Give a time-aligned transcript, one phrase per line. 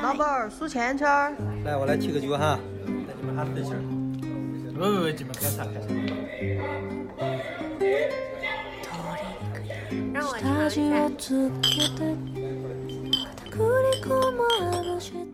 [0.00, 1.36] 老板儿数钱圈儿。
[1.64, 2.58] 来，我来提个酒哈，
[3.06, 3.76] 带你们哈分儿。
[4.72, 5.88] 不不不，你们干啥干啥？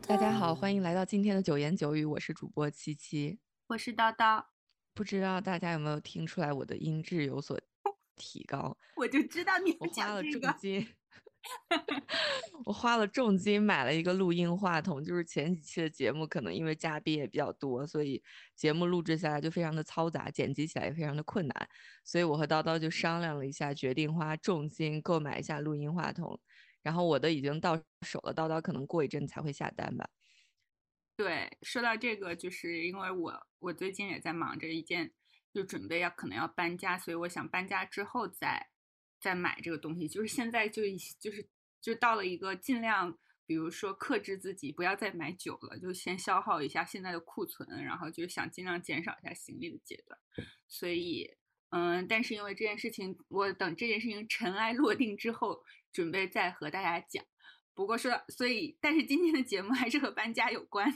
[0.06, 3.38] 大家好，欢迎来到今天的九言九语，我是主播七七，
[3.68, 4.42] 我是叨叨。
[4.92, 7.58] 不知道大家有没有听出来我的音质有所
[8.16, 8.76] 提高？
[8.96, 10.88] 我就知道你我花了重金。
[12.64, 18.22] 我花了重金买了一个录音话筒，就是前几期的节目可能因为嘉宾也比较多，所以
[18.54, 21.68] 节目录制下来就非常的嘈杂，剪辑起来也非常的困难，
[22.04, 26.38] 所以我和叨叨就商量了一下，决定花重金购买一下录音话筒。
[26.82, 30.08] 然后我的已经到手了，叨叨可能过一阵才会下单吧。
[31.16, 35.12] 对，说到这个，就是因为我我最近也在忙着一件，
[35.52, 38.68] 就准备要可能要搬家，所以我想搬家之后再。
[39.20, 40.82] 再买这个东西，就是现在就
[41.18, 41.46] 就是
[41.80, 50.18] 就到了一个尽量，比如说克制自己，不要再买酒了，就先消耗一下现在的库存，然后就想尽量减少一下行李的阶段。
[50.68, 51.30] 所以，
[51.70, 57.24] 嗯，但是因为这件事情，我等这件事情尘埃落定之后，准备再和大家讲。
[57.74, 60.92] 不过说，所以，但是今天的节目还是和搬家有关。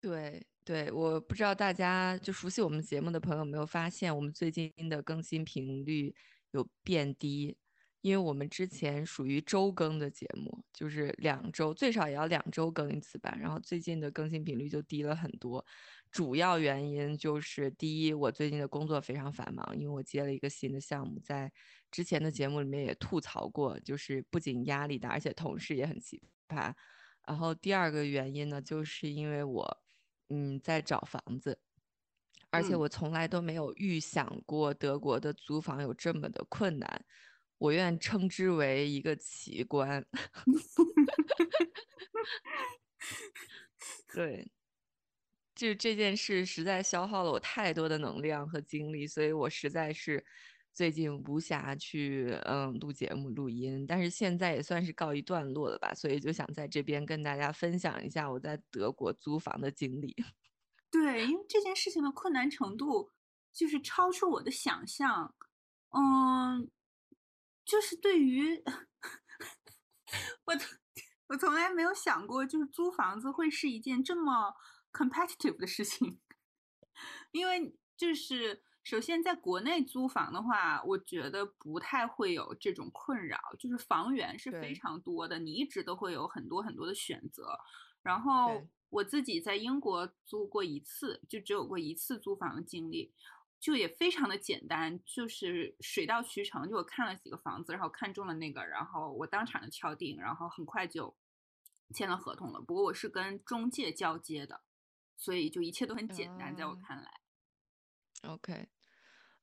[0.00, 6.14] 对对，我不知道大家就熟悉我们节目的朋友有没有发现，我们最近的更新频率。
[6.52, 7.56] 有变低，
[8.00, 13.36] 因为我们之前属于周更的节目，就是两周最少也要两周更一次吧。
[13.38, 15.64] 然后最近的更新频率就低了很多，
[16.10, 21.52] 主要原因就是第一，我最近的工作非常繁忙，因为我接了一个新的项目，在
[21.90, 26.72] 之前的节目里面也吐槽过，就是不仅压力大，而且同事也很奇葩。
[27.26, 29.82] 然后第二个原因呢，就是因为我
[30.28, 31.58] 嗯在找房子。
[32.56, 37.04] 而且我从来都没有预想过德国的租房有这么的困难，
[37.58, 40.02] 我愿称之为一个奇观。
[44.14, 44.50] 对，
[45.54, 50.24] 就这件事实在消耗了我太多的能量和精力，所以我实在是
[50.72, 53.84] 最近无暇去嗯录节目录音。
[53.86, 60.16] 但是现在也算是告一段落了吧，所以就想在这边跟大家分享一下我在德国租房的经历。
[60.90, 63.12] 对，因为这件事情的困难程度
[63.52, 65.34] 就是超出我的想象，
[65.90, 66.70] 嗯，
[67.64, 68.62] 就是对于
[70.46, 70.54] 我，
[71.28, 74.54] 我从来没有想过，就是租房子会是一件这么
[74.92, 76.20] competitive 的事情。
[77.32, 87.58] 因为就是首先在国内租房的话，我觉得不太会有这种困扰，就是房源是非常多的，你一直都会有很多很多的选择，
[88.02, 88.66] 然后。
[88.88, 93.12] 我自己在英国租过一次，就只有过一次租房的经历，
[93.58, 96.68] 就也非常的简单，就是水到渠成。
[96.68, 101.16] 就我看了几个房子，然后看中了那个，然后我当场就敲定，然后很快就
[101.92, 102.60] 签了合同了。
[102.60, 104.62] 不过我是跟中介交接的，
[105.16, 107.20] 所以就一切都很简单，在我看来。
[108.22, 108.68] OK，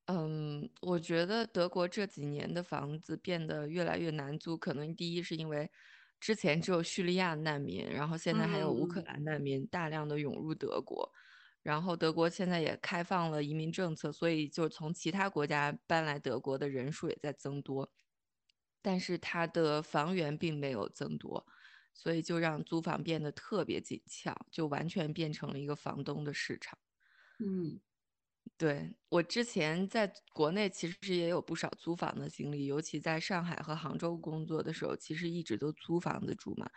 [0.05, 5.69] 嗯，我觉得德国这几年的房子变得越来越难租，可能第一是因为。
[6.23, 11.11] 之前只有叙利亚难民，然后现在还有乌克兰难民大量的涌入德国，
[11.61, 17.91] 然后德国现在也开放了移民政策，所以就从其他国家搬来德国的人数也在增多，
[18.81, 21.45] 但是它的房源并没有增多，
[21.93, 26.79] 所以就让租房变得特别紧俏，就完全变成了一个房东的市场。
[27.39, 27.81] 嗯。
[28.57, 36.69] 对我之前在国内其实也有不少租房的经历，尤其在上海和杭州工作的时候，其实一直都租房子住嘛。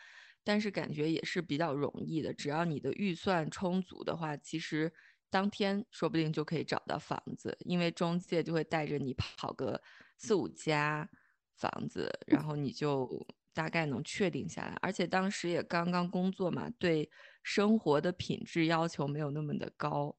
[0.42, 4.92] 但是感觉也是比较容易的，只要你的预算充足的话，其实
[5.28, 9.80] 当天说不定就可以找到房子，因为中介就会带着你跑个
[10.16, 11.08] 四五家
[11.56, 14.76] 房子，然后你就大概能确定下来。
[14.80, 17.10] 而且当时也刚刚工作嘛，对
[17.42, 20.16] 生活的品质要求没有那么的高。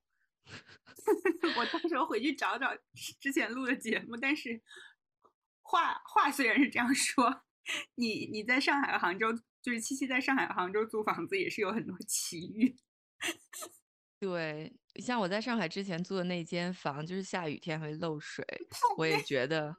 [1.57, 2.75] 我到时候回去找找
[3.19, 4.61] 之前录的节目，但是
[5.61, 7.43] 话话虽然是这样说，
[7.95, 9.27] 你你在上海和杭州，
[9.61, 12.75] 就是七七在上海和杭州租房子也是有很多奇遇。
[14.19, 18.43] 对，像我在上海之前租的那间房，就是下雨天会漏水，
[18.97, 19.75] 我也觉得，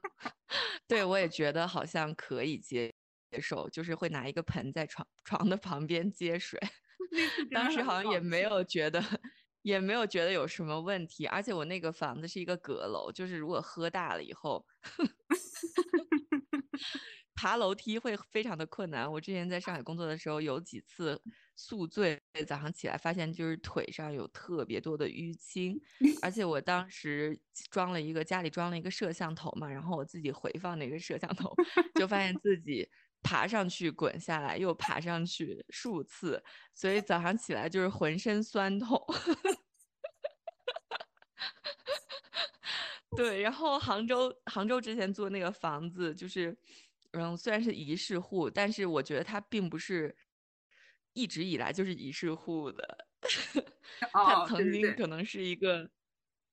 [0.87, 2.91] 对我也觉得好像可以接
[3.29, 6.59] 接受，就是会拿一个盆在床床的旁边接水，
[7.51, 9.03] 当时好像也没有觉得。
[9.69, 14.65] 也没有觉得有什么问题，而且我那个房子是一个阁楼，就是如果喝大了以后，
[17.35, 19.09] 爬楼梯会非常的困难。
[19.09, 21.21] 我之前在上海工作的时候，有几次
[21.55, 25.79] 宿醉，早上起来发现就是腿上有特别多的淤青，
[26.21, 27.39] 而且我当时
[27.71, 31.53] 装了一个家里装了一个摄像头嘛，然后我自己回放那个摄像头，
[31.95, 32.89] 就发现自己
[33.21, 36.43] 爬上去滚下来，又爬上去数次，
[36.73, 38.99] 所以早上起来就是浑身酸痛。
[43.17, 46.57] 对，然后杭州杭州之前租那个房子，就是
[47.11, 50.15] 嗯，虽然是一室户，但是我觉得它并不是
[51.13, 53.07] 一直以来就是一室户的，
[54.11, 55.89] 它曾经可能是一个，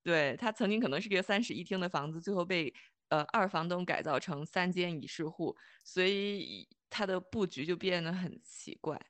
[0.03, 2.75] 对，它曾经可能是一个三室一厅的房子，最后被。
[3.09, 9.01] 呃，二房东改造成三间一室户，所以它的布局就变得很奇怪。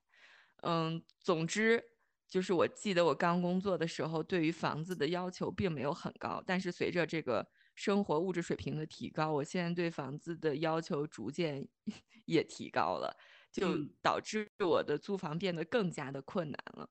[0.62, 1.82] 嗯，总之
[2.28, 11.68] 就是我记得我刚工作的时候，对于房子的要求并没有很高，但是随着这个生活物质水平的提高，我现在对房子的要求逐渐
[12.26, 13.16] 也提高了，
[13.52, 16.90] 就导致我的租房变得更加的困难了。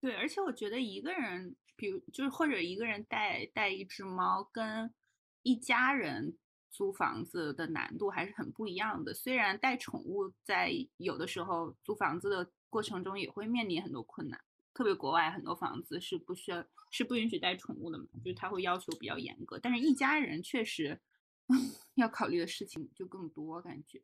[0.00, 4.94] 对，而且我觉得一个人，比如就是或者一个人带带一只猫跟。
[5.42, 6.36] 一家人
[6.70, 9.12] 租房子的难度还是很不一样的。
[9.12, 14.40] 虽然带宠物在有的时候租房子的过程中也会面临很多困难，
[14.72, 19.58] 特别国外很多房子是不需要是不允许带宠物的嘛，就是他会要求比较严格。
[19.58, 21.00] 但是一家人确实
[21.96, 24.02] 要考虑的事情就更多，感觉。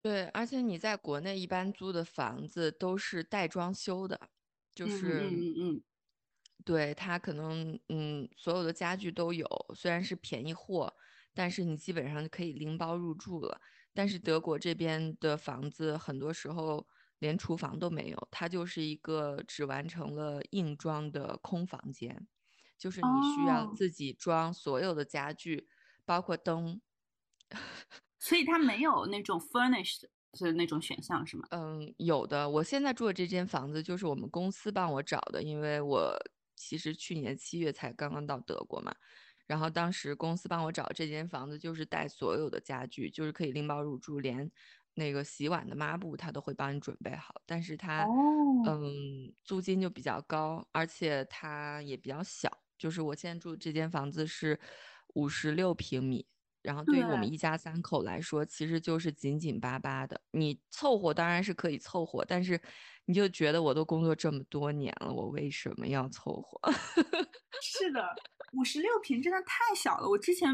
[0.00, 4.18] 对，而且你在国内一般租的房子都是带装修的，
[4.74, 5.82] 就是嗯嗯嗯。
[6.64, 10.92] 对他可能，嗯，所有的家具都有，虽然是便宜货，
[11.34, 13.60] 但是你基本上可以拎包入住了。
[13.94, 16.86] 但是德国这边的房子很多时候
[17.18, 22.26] 连厨房都没有，它就是一个只完成了硬装的空房间，
[22.78, 25.68] 就是你需要自己装所有的家具，
[26.04, 26.80] 包括灯。
[28.20, 30.02] 所以它没有那种 furnished
[30.40, 31.48] 的那种选项是吗？
[31.50, 32.48] 嗯，有的。
[32.48, 36.16] 我现在住的这间房子就是我们公司帮我找的，因为我。
[36.64, 38.94] 其实去年七月才刚刚到德国嘛，
[39.46, 44.48] 然后当时公司帮我找这间房子，就是带所有的家具，就是可以拎包入住，连
[44.94, 47.34] 那个洗碗的抹布他都会帮你准备好。
[47.44, 48.06] 但是他，
[48.64, 52.48] 嗯，租金就比较高，而且它也比较小。
[52.78, 54.58] 就是我现在住的这间房子是
[55.14, 56.24] 五十六平米，
[56.62, 60.20] 然后对于我们一家三口来说，其实就是紧紧巴巴的。
[60.30, 62.60] 你凑合当然是可以凑合，但是。
[63.04, 66.58] 你就觉得我都工作这么多年了，我为什么要凑合？
[67.60, 68.02] 是的，
[68.52, 70.08] 五十六平真的太小了。
[70.08, 70.52] 我之前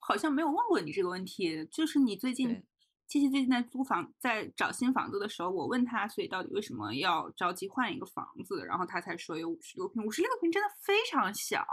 [0.00, 2.62] 好像没有问过你这个问题，就是你最近
[3.06, 8.64] 七七最近在租房，在找新房子的时候，我问他，所以到底为什么要着急换一个房子？
[8.64, 11.64] 然后他才说有五十六平，五十六平真的非常小。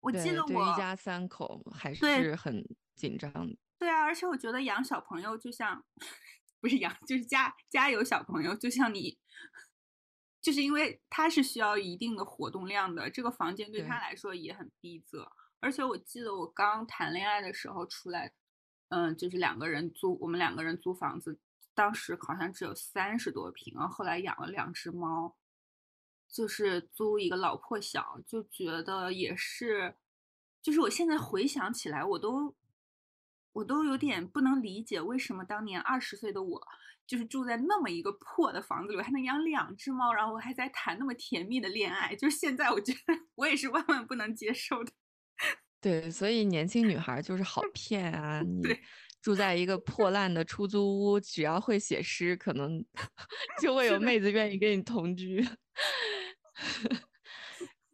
[0.00, 3.56] 我记得我一家三口还是很紧张的。
[3.78, 5.84] 对啊，而且我觉得养小朋友就像。
[6.58, 9.16] 不是养，就是家家有小朋友，就像你，
[10.46, 15.28] 就是因为他是需要一定的活动量的，这个房间对他来说也很逼仄。
[15.58, 18.32] 而且我记得我刚谈恋爱的时候出来，
[18.90, 21.40] 嗯，就是两个人租，我们两个人租房子，
[21.74, 25.34] 当时好像只有三十多平，然后后来养了两只猫，
[26.28, 29.96] 就是租一个老破小，就觉得也是，
[30.62, 32.54] 就是我现在回想起来，我都。
[33.52, 36.68] 我都有点不能理解，为什么当年二十岁的我，
[37.06, 42.14] 就是住在那么一个破的房子里，还能养两只猫，然后我还在谈那么甜蜜的恋爱。
[42.16, 42.98] 就是现在，我觉得
[43.34, 44.92] 我也是万万不能接受的。
[45.80, 48.40] 对，所以年轻女孩就是好骗啊！
[48.44, 48.62] 你
[49.22, 52.84] 住在一个破烂的出租屋，只要会写诗，可能
[53.62, 55.46] 就会有妹子愿意跟你同居。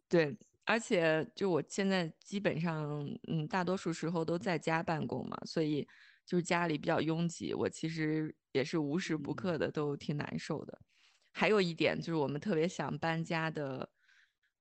[0.09, 0.37] 对。
[0.65, 5.85] 而且，就我现在基本上，嗯，大多数时候都在家办公嘛，所以
[6.25, 10.79] 就是家里比较拥挤，我其实也是无时不刻的都挺难受的。
[11.31, 13.89] 还有一点就是，我们特别想搬家的，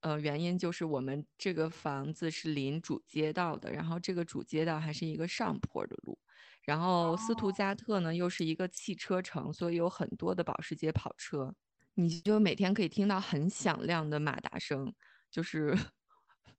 [0.01, 6.19] 呃，原因就是我们这个房子是临主街道的，然后这个主街道还是一个上坡的路，
[6.63, 11.55] 然后斯图加特呢又是一个汽车城，所以有很多的保时捷跑车，
[11.95, 14.95] 你就每天可以听到很响亮的马达声。
[15.31, 15.75] 就是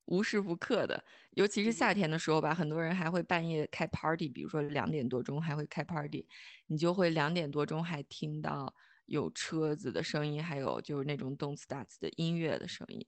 [0.06, 6.28] 无时无刻的，尤其是夏天的时候吧，很多人还会半夜开 party，比如说两点多钟还会开 party，
[6.68, 8.74] 你就会两点多钟还听到
[9.06, 13.06] 有车子的声音，还有就是那种动次打次的音乐的声音。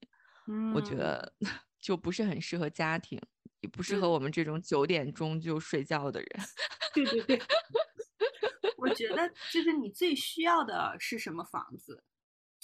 [0.47, 1.33] 嗯，我觉得
[1.79, 3.19] 就不是很适合家庭，
[3.59, 6.29] 也不适合我们这种九点钟就睡觉的人。
[6.93, 7.41] 对对对，
[8.77, 12.03] 我觉得就是你最需要的是什么房子？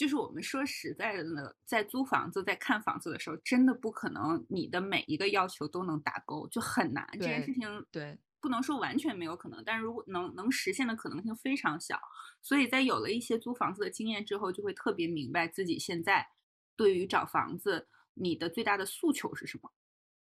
[0.01, 7.07] 就是我们说实在的呢，在租房子、在看房子的时候，真的不可能你的每一个要求都能打勾，就很难。
[7.13, 12.01] 这件事情对，不能说完全没有可能，但是如果能能实现的可能性非常小。
[12.41, 16.27] 所以在有了一些租房子的经验之后，就会特别明白自己现在
[16.75, 19.71] 对于找房子你的最大的诉求是什么。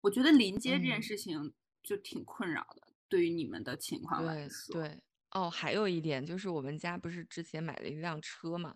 [0.01, 1.53] 我觉得临街这件事情
[1.84, 4.74] 就挺困扰的，对于你们的情况来说。
[4.74, 5.00] 对。
[5.31, 8.74] 哦，还有一点就是我们家不是之前买了一辆车嘛，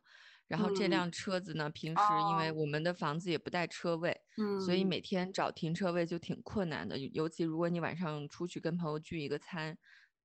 [0.51, 0.89] 然后这嗯。
[0.89, 2.61] 辆车子呢，平时因为哦。
[2.61, 4.19] 我们的房子也不带车位，
[4.57, 4.93] 所以嗯。
[4.93, 9.77] 每天找停车位就挺困难的，尤尤其如果你晚上出去跟朋友聚一个餐，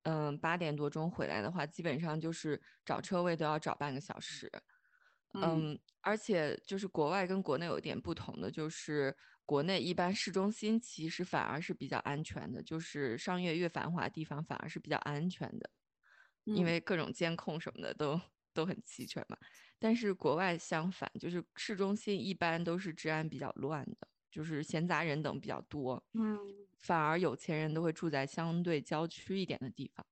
[0.02, 4.50] 嗯，八点多钟回来的话，基本上就是找车位都要找半个小时。
[5.34, 5.68] 嗯。
[5.68, 15.70] 嗯，而且就是国外跟国内有一点不同的，就是国内一般市中心其实反而是比较安全的，就是商业越繁华的地方反而是比较安全的，
[16.52, 16.66] 因嗯。
[16.66, 18.20] 为各种监控什么的都
[18.56, 19.36] 都很齐全嘛。
[19.78, 26.38] 但是国外相反，就是市中心一般都是治安比较乱的，就是闲杂人等比较多，嗯
[26.78, 30.04] 反而有钱人都会住在相对郊区一点的地方。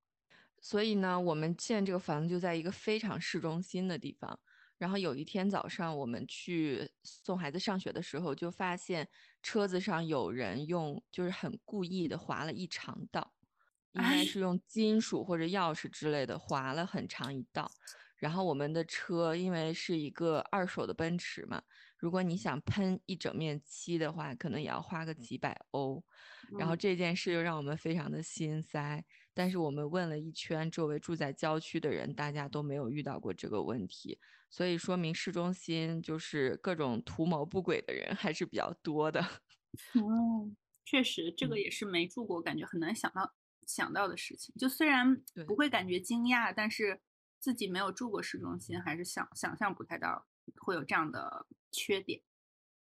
[0.61, 4.39] 所以呢，我们现在这个房子就在一个非常市中心的地方。
[4.77, 9.09] 然后有一天早上，我们去送孩子上学的时候，就发现
[9.41, 13.33] 车子上有人用，就是很故意的划了一长道，
[13.93, 17.71] 应该哎是用金属或者钥匙之类的划了很长一道。
[18.25, 21.63] 然后我们的车因为是一个二手的奔驰嘛，
[21.99, 26.03] 如果你想喷一整面漆的话，可能也要花个几百欧。
[26.59, 29.05] 然后嗯这件事又让我们非常的心塞。
[29.35, 39.21] 但是我们问了一圈周围住在郊区的人，大家都没有遇到过这个问题，所以说明市中心就是各种图谋不轨的人还是比较多的。
[39.21, 40.51] 哦，
[40.87, 43.35] 确实，这个嗯也是没住过，感觉很难想到
[43.67, 44.55] 想到的事情。
[44.59, 45.15] 就虽然
[45.47, 46.99] 不会感觉惊讶，但是
[47.45, 50.27] 自己没有住过市中心，还是想想象不太到
[50.63, 52.23] 会有这样的缺点。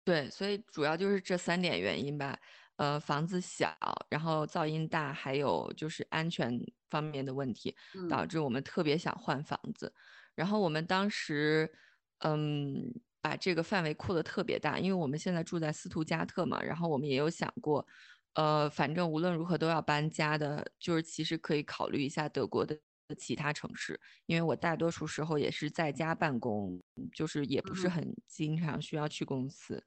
[0.03, 2.35] 对，所以主要就是这三点原因吧。
[2.77, 3.77] 呃，房子小，
[4.09, 7.75] 然后噪音大，还有就是安全方面的问题，
[8.09, 9.93] 导嗯致我们特别想换房子。
[10.33, 11.71] 然后我们当时，
[12.19, 12.91] 嗯，
[13.21, 17.85] 把这个范围扩得特别大，因为我们现在住在斯图加特嘛，然后我们也有想过，
[18.33, 22.75] 呃，反正无论如何都要搬家的，就是其实可以考虑一下德国的
[23.17, 26.81] 其他城市，因为我大多数时候也是在家办公，
[27.13, 29.83] 就是也不是嗯很经常需要去公司。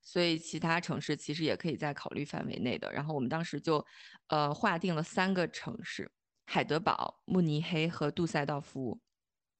[0.00, 2.92] 所以其他城市其实也可以在考虑范围内的。
[2.92, 3.84] 然后我们当时就，
[4.28, 6.10] 呃，划定了三个城市：
[6.46, 9.00] 海德堡、慕尼黑和杜塞道夫。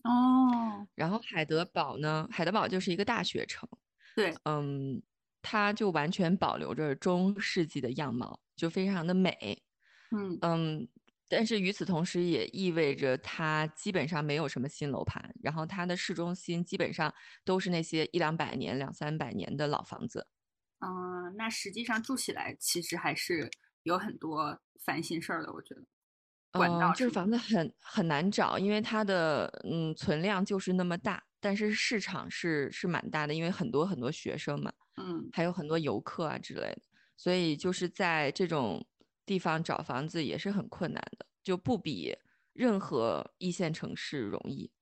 [0.05, 3.69] 哦，然后海德堡呢，海德堡就是一个大学城，
[4.15, 5.03] 对，嗯，
[5.43, 9.61] 它就完全保留着中世纪的样貌，就非常的美。
[10.11, 10.89] 嗯嗯，
[11.29, 17.13] 但是与此同时，也意味着它基本上没有什么新楼盘，然后它的市中心基本上
[17.45, 20.27] 都是那些一两百年、两三百年的老房子。
[20.81, 23.51] 嗯、那实际上住起来其实还是
[23.83, 25.83] 有很多烦心事儿的，我觉得。
[26.53, 36.81] 管嗯，道这房子很很难找，因为它的嗯存量就是那么大，但是市场是是蛮大的，因为很多很多学生嘛，嗯还有很多游客啊之类的，
[37.19, 38.83] 所以就是在这种
[39.29, 42.17] 地方找房子也是很困难的，就不比
[42.55, 44.73] 任何一线城市容易。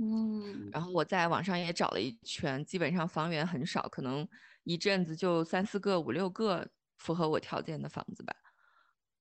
[0.00, 4.26] 嗯然后我在网上也找了一圈，基本上房源很少，可能
[4.64, 8.34] 一阵子就三四个、五六个符合我条件的房子吧。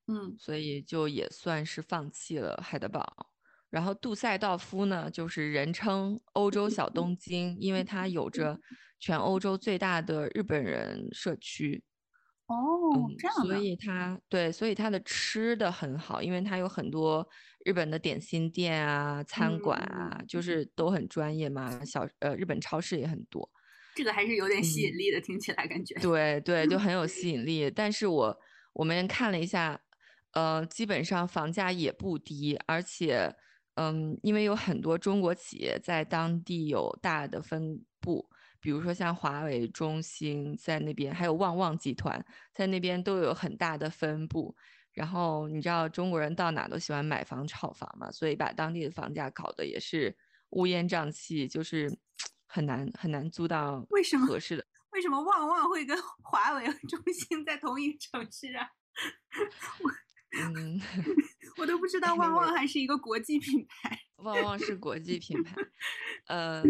[0.08, 3.34] 嗯所以就也算是放弃了海德堡。
[3.70, 8.58] 然后杜塞道夫呢，就是人称欧洲小东京，因为它有着
[8.98, 11.84] 全欧洲最大的日本人社区。
[12.48, 12.56] 哦，
[12.96, 17.28] 嗯，这样的，所以它对，所以它的吃的很好，因为它有很多
[17.66, 21.84] 日本的点心店啊、餐馆嗯啊，就是都很专业嘛。
[21.84, 23.50] 小呃，日本超市也很多。
[23.96, 25.96] 这个还是有点吸引嗯力的，听起来感觉。
[25.96, 27.70] 对对，就很有 吸引力。
[27.70, 28.38] 但是我
[28.74, 29.82] 我们看了一下，
[30.34, 33.36] 呃，基本上房价也不低，而且，
[33.76, 38.27] 嗯，因为有很多中国企业在当地有大的分布，
[38.60, 42.24] 比如说像华为、中兴在那边，还有旺旺集团
[42.54, 44.56] 在那边都有很大的分布。
[44.94, 50.16] 然后你知道中国人到哪都喜欢买房炒房嘛，所以把当地的房价搞得也是
[50.52, 51.96] 乌烟瘴气，就是
[52.48, 54.66] 很难很难租到为什么合适的。
[54.92, 58.68] 为什么旺旺会跟 华为和中兴在同一个城市啊？
[60.40, 60.82] 嗯，
[61.58, 64.00] 我都不知道旺旺还是一个国际品牌。
[64.18, 65.56] 旺旺是国际品牌，
[66.26, 66.64] 呃，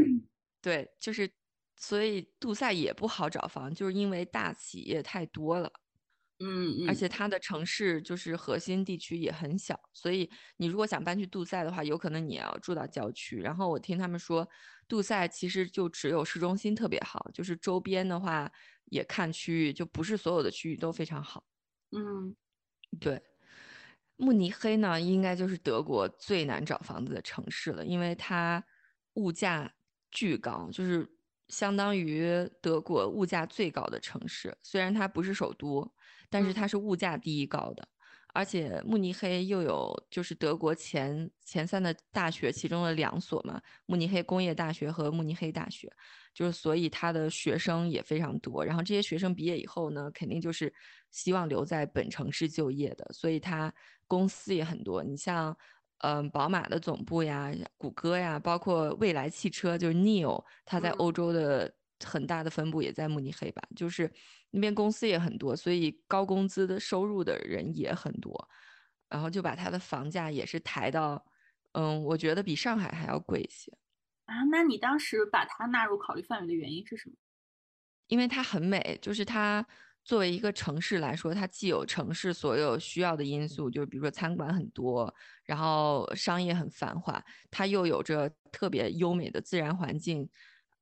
[0.61, 1.31] 对，就是，
[1.77, 5.71] 所以杜塞也不好找房，就是因为大企业太多了，
[6.39, 13.39] 嗯而且它的城市就是核心地区也很小，所以你如果想搬去杜塞的话，有可能你要住到郊区。
[13.39, 14.47] 然后我听他们说，
[14.87, 18.51] 杜塞其实就只有市中心特别好，就是周边的话
[18.85, 21.43] 也看区域，就不是所有的区域都非常好。
[21.91, 22.35] 嗯
[22.99, 23.21] 对，
[24.15, 28.63] 慕尼黑呢，应该就是德国最难找房子的城市了，因为它
[29.13, 29.73] 物价
[30.09, 31.16] 巨高，就是
[31.49, 34.55] 相当于德国物价最高的城市。
[34.63, 35.89] 虽然它不是首都，
[36.29, 37.87] 但是它嗯是物价第一高的，
[38.33, 45.91] 而且慕尼黑又有就是德国前前三的大学其中的两所嘛，慕尼黑工业大学和慕尼黑大学，
[46.33, 48.63] 就是所以他的学生也非常多。
[48.63, 50.73] 然后这些学生毕业以后呢，肯定就是
[51.11, 53.73] 希望留在本城市就业的，所以他
[54.05, 55.03] 公司也很多。
[55.03, 55.57] 你像，
[55.99, 61.73] 嗯，宝马的总部呀，谷歌呀，包括未来汽车，就是 Neo，它在欧洲的。
[62.05, 64.07] 很大的分布也在慕尼黑吧，就是
[64.51, 68.49] 那边公司也很多，所以高工资的收入的人也很多，
[69.09, 71.25] 然后就把它的房价也是抬到，
[71.71, 73.75] 嗯，我觉得比上海还要贵一些。
[74.25, 77.15] 啊，那你当时把它纳入考虑范围的原因是什么？
[78.05, 79.65] 因为它很美，就是它
[80.07, 87.21] 作为一个城市来说，它既有城市所有需要的因素，就是比如说餐馆很多，然后商业很繁华，
[87.51, 90.29] 它又有着特别优美的自然环境。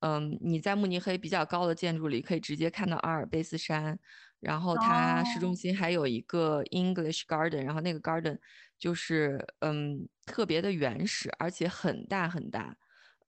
[0.02, 3.98] 嗯，你在慕尼黑比较高的建筑里可以直接看到阿尔卑斯山，
[4.40, 8.38] 然后它市中心还有一个 English Garden，然后那个 Garden
[8.78, 12.78] 就是嗯特别的原始，而且很大很大，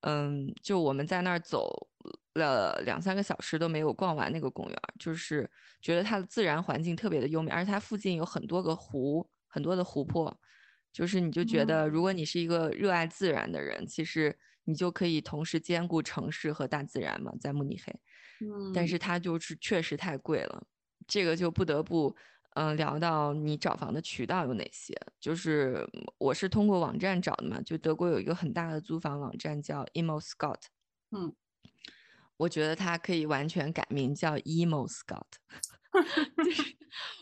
[0.02, 1.90] 嗯，就我们在那儿走
[2.34, 5.50] 了两三个小时都没有逛完那个公园，就是
[5.82, 10.40] 觉得它的自然环境特别的优美，而且它附近有很多个湖，很多的湖泊，
[10.92, 14.38] 就是你就觉得如果你是一个热爱自然的人，其实。
[14.70, 18.02] 你就可以同时兼顾城市和大自然嘛，在慕尼黑，
[18.42, 20.68] 嗯，但是它就是确实太贵了，
[21.08, 22.14] 这个就不得不
[22.58, 25.88] 嗯聊到你找房的渠道有哪些，就是
[26.18, 30.62] 我是通过网站找的嘛，就德国有一个很大的租房网站叫 Emo Scout，
[31.12, 31.36] 嗯，
[32.38, 35.38] 我觉得它可以完全改名叫 Emo Scout，
[36.44, 36.76] 就是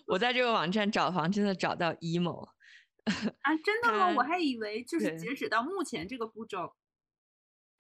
[0.08, 2.48] 我在这个网站找房真的找到 Emo，
[3.42, 4.14] 啊，真的吗？
[4.16, 6.74] 我还以为就是截止到目前这个步骤。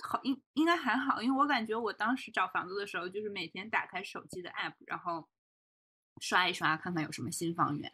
[0.03, 5.29] 好，应应该还好，因为我感觉我当时找房子的时候，就是每天打开手机的 app，然后
[6.21, 7.91] 刷一刷，看看有什么新房源。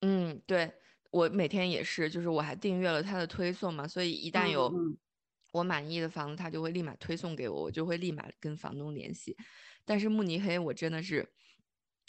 [0.00, 0.72] 嗯，对
[1.10, 4.72] 我每天也是，就是我还订阅了他的推送嘛，所以一旦有
[5.52, 9.36] 我满意的房子，他就会立马推送给我，我就会立马跟房东联系。
[9.84, 11.28] 但是慕尼黑我真的是，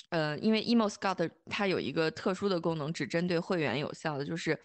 [0.09, 4.59] 呃，因为 Emo Scout 它有一个特殊的功能，只针对会员有效的，就是。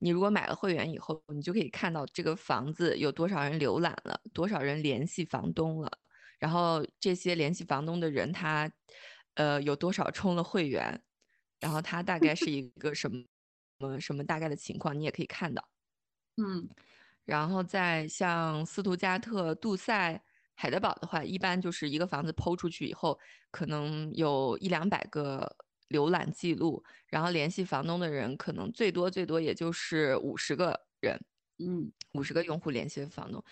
[0.00, 5.90] 你如果买了会员以后，你就可以看到这个房子有多少人浏览了，多少人联系房东了，
[6.38, 8.70] 然后这些联系房东的人他，
[9.34, 11.02] 呃，有多少充了会员，
[11.60, 13.22] 然后他大概是一个什么
[13.80, 15.68] 什么什么大概的情况，你也可以看到。
[16.36, 16.68] 嗯，
[17.24, 20.22] 然后再像斯图加特、杜塞、
[20.54, 23.18] 海德堡的话，一般就是一个房子抛出去以后，
[23.50, 25.56] 可能有一两百个。
[25.90, 31.16] 浏览记录，然后联系房东的人可能最多最多也就是五十个人，
[31.58, 33.44] 嗯，五十个用户联系房东。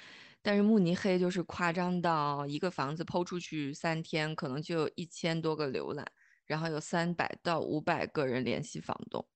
[0.42, 6.04] 但是慕尼黑就是夸张到一个房子抛出去三天，可能就有一千多个浏览，
[6.44, 9.26] 然后有三百到五百个人联系房东。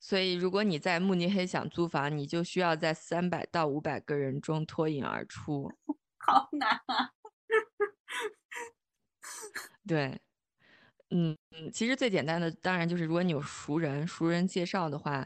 [0.00, 5.70] 所以如果你在慕尼黑想租房，你就需要在三百到五百个人中脱颖而出，
[6.18, 7.12] 好难啊！
[9.86, 10.20] 对。
[11.10, 15.24] 嗯嗯，其实最简单的当然就是，如果你有熟人，熟人介绍的话，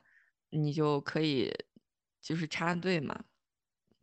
[0.51, 1.51] 你就可以
[2.21, 3.25] 就是插队嘛。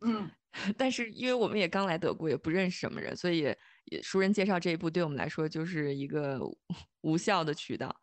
[0.00, 0.28] 嗯，
[0.76, 3.54] 但是因为我们也刚来德国，也不认识什么人，所以
[4.02, 6.40] 熟人介绍这一步对我们来说就是一个
[7.02, 7.94] 无效的渠道。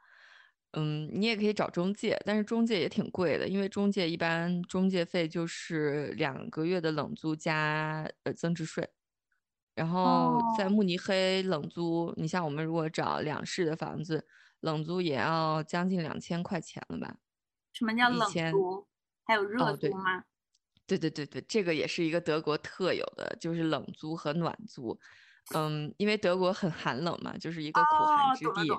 [0.78, 8.90] 嗯，你也可以找中介，但是中介也挺贵的，因为中介一般中介费就是两个月的冷租加呃增值税。
[9.74, 14.28] 然后在慕尼黑冷租，你像我们如果找两室的房子，
[14.62, 17.18] 冷租也要将近两千块钱了吧？
[17.72, 18.88] 什么叫冷租？
[19.26, 20.24] 还有热租吗？
[20.88, 25.00] 对对对对，这个也是一个德国特有的，就是冷租和暖租。
[25.54, 28.70] 嗯，因为德国很寒冷嘛，就是一个苦寒之地。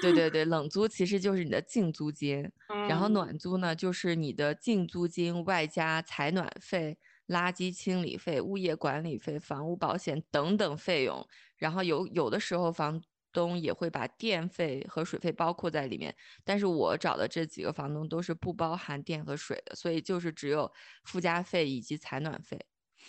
[0.00, 2.50] 对对对，冷租其实就是你的净租金，
[2.88, 6.98] 然后暖租呢就是你的净租金外加采暖费。
[7.28, 13.00] 垃圾清理费、物业管理费、房屋保险等等费用，然后有有的时候房
[13.32, 16.14] 东也会把电费和水费包括在里面，
[16.44, 20.70] 但是我找的这几个房东都是不包含电和水的，所以就是只有
[21.04, 22.58] 附加费以及采暖费。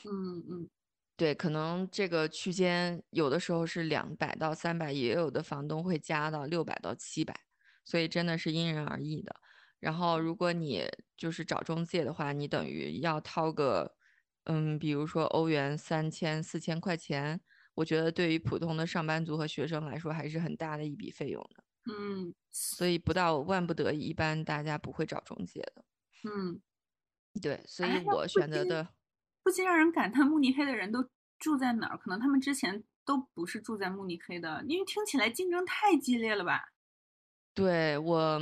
[0.06, 0.70] 嗯嗯，
[1.16, 7.34] 对，可能这个区间有的时候是两百到三百，也有的房东会加到六百到七百，
[7.84, 9.36] 所以真的是因人而异的。
[9.80, 13.96] 然后如果你就是找中介的话，你等于要掏个。
[14.46, 17.40] 嗯，比如说欧元三千四千块钱，
[17.76, 21.64] 我觉得对于普通的上班族和学生来说还是很大的一笔费用的。
[21.92, 25.84] 嗯，所以不到万不得已，一般大家不会找中介的。
[26.24, 26.62] 嗯，
[27.42, 28.88] 对，所以我选择的
[29.44, 31.10] 不禁让人感叹慕尼黑的人都
[31.40, 31.98] 住在哪儿？
[31.98, 36.70] 可能他们之前都不是住在慕尼黑的，因为听起来竞争太激烈了吧？
[37.54, 38.40] 对我。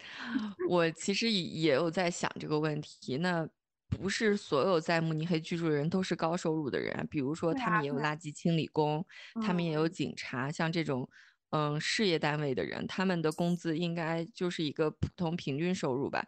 [0.68, 3.16] 我其实也也有在想这个问题。
[3.18, 3.48] 那
[3.88, 9.04] 不是所有在慕尼黑居住的人都是高收入的人，比如说他们也有垃圾清理工，
[9.42, 11.08] 他们也有警察，像这种
[11.50, 16.26] 嗯事业单位的人，他们的工资应该就是一个普通平均收入吧？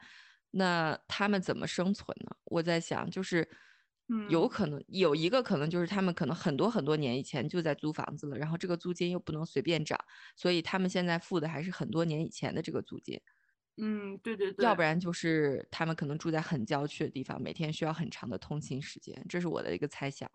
[0.53, 2.35] 那他们怎么生存呢？
[2.44, 3.49] 我在想，就是
[4.29, 9.96] 有可能有一个可能就是他们可能很多很多年以前就在租房子了，然后这个租金又不能随便涨，
[10.35, 13.20] 所以他们现在付的还是很多年以前的这个租金。
[13.81, 20.29] 嗯，对对对，要不然就是他们可能住在很郊区的地方，每天需要很长的通勤时间，这是我的一个猜想。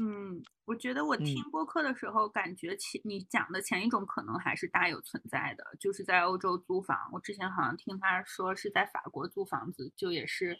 [0.00, 6.98] 嗯，我觉得我听播客的时候，感觉前你讲的前一种可能还是大有存在的，就是在欧洲租房。
[7.12, 10.58] 我之前好像听他说是在法国租房子，就也是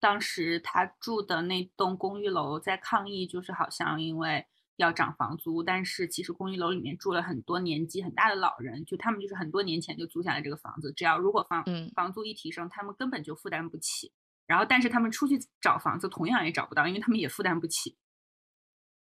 [0.00, 4.46] 当时他住的那栋公寓楼在抗议，就是好像因为。
[4.76, 14.12] 要涨房租，但是其实公寓楼里面住了很多年纪很大的老人，就他们就是很多年前就租下来这个房子，只要如果房房租一提升，他们根本就负担不起。
[14.46, 17.96] 然后，但是他们出去找房子同样也找不到，因为他们也负担不起。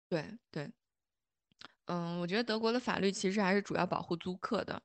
[0.09, 0.71] 对对，
[1.87, 4.83] 嗯，我觉得德国的法律其实还是主要保护租客的。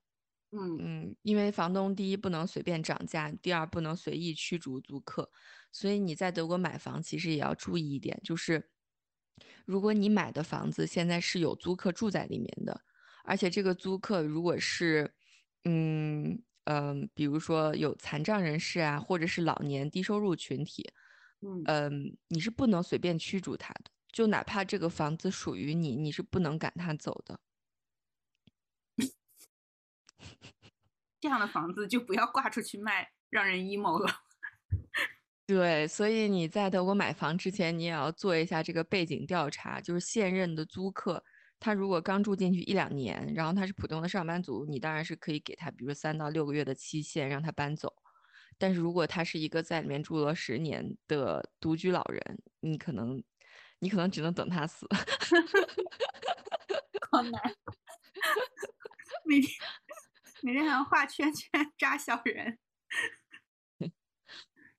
[0.52, 5.30] 嗯嗯，因为房东第一不能随便涨价，第二不能随意驱逐租客，
[5.72, 8.72] 所以你在德国买房其实也要注意一点，就是。
[9.66, 12.82] 如果你买的房子现在是有租客住在里面的，
[13.24, 15.14] 而且这个租客如果是，
[15.66, 20.90] 嗯嗯，比如说有残障人士啊，或者是老年低收入群体，
[21.66, 27.40] 嗯你是不能随便驱逐他的，就哪怕这个房子属于你，你是不能赶他走的。
[31.20, 34.22] 这样的房子就不要挂出去卖，让人 emo 了。
[35.48, 39.80] 对，所以你在德国买房之前，你也要做一下这个背景调查。
[39.80, 41.24] 就是现任的租客，
[41.58, 47.94] 他如果刚住进去一两年，然后他是普通的上班族，你当然是可以给他，比如三到六个月的期限让他搬走。
[48.58, 52.22] 但是如果他是一个在里面住了十年的独居老人，
[52.60, 53.24] 你可能，
[53.80, 54.86] 你可能只能等他死。
[57.10, 57.32] 好难，
[59.24, 59.50] 每天
[60.42, 62.60] 每天还要画圈圈 扎小人。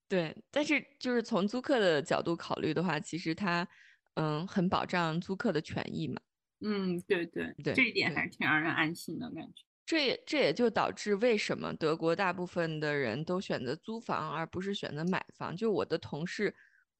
[0.08, 3.68] 对，但是就是从租客的角度考虑的话，其实它，
[4.14, 6.18] 嗯，很保障租客的权益嘛。
[6.60, 9.62] 嗯，对对对，这一点还是挺让人安心的感觉。
[9.84, 15.54] 这也这也就导致为什么德国大部分的人都选择租房而不是选择买房。
[15.56, 16.54] 就我的同事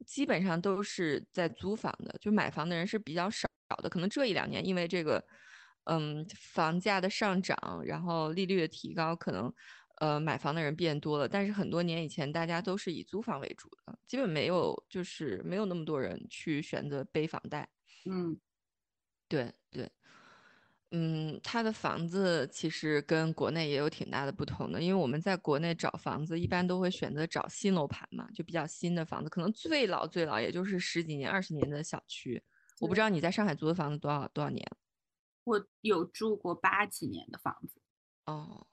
[0.07, 3.49] 基本上都是在租房的，就买房的人是比较少
[3.83, 3.89] 的。
[3.89, 5.25] 可能这一两年因为这个，
[5.85, 9.53] 嗯，房价的上涨，然后利率的提高，可能。
[10.01, 17.69] 呃，买房的人变多了，但是很多年以前，大家都是以租房为主的，基本没有，就是没有那么多人去选择背房贷。
[18.05, 18.39] 嗯，
[19.29, 19.91] 对对，
[20.93, 32.43] 嗯，他的房子其实跟国内也有挺大的不同的，因为我们在国内找房子，一般都会选择找新楼盘嘛，就比较新的房子，可能最老最老也就是十几年、二十年的小区。
[32.81, 34.65] 我不知道你在上海租的房子多少多少年？
[35.45, 37.81] 我有住过八几年的房子。
[38.27, 38.65] 哦。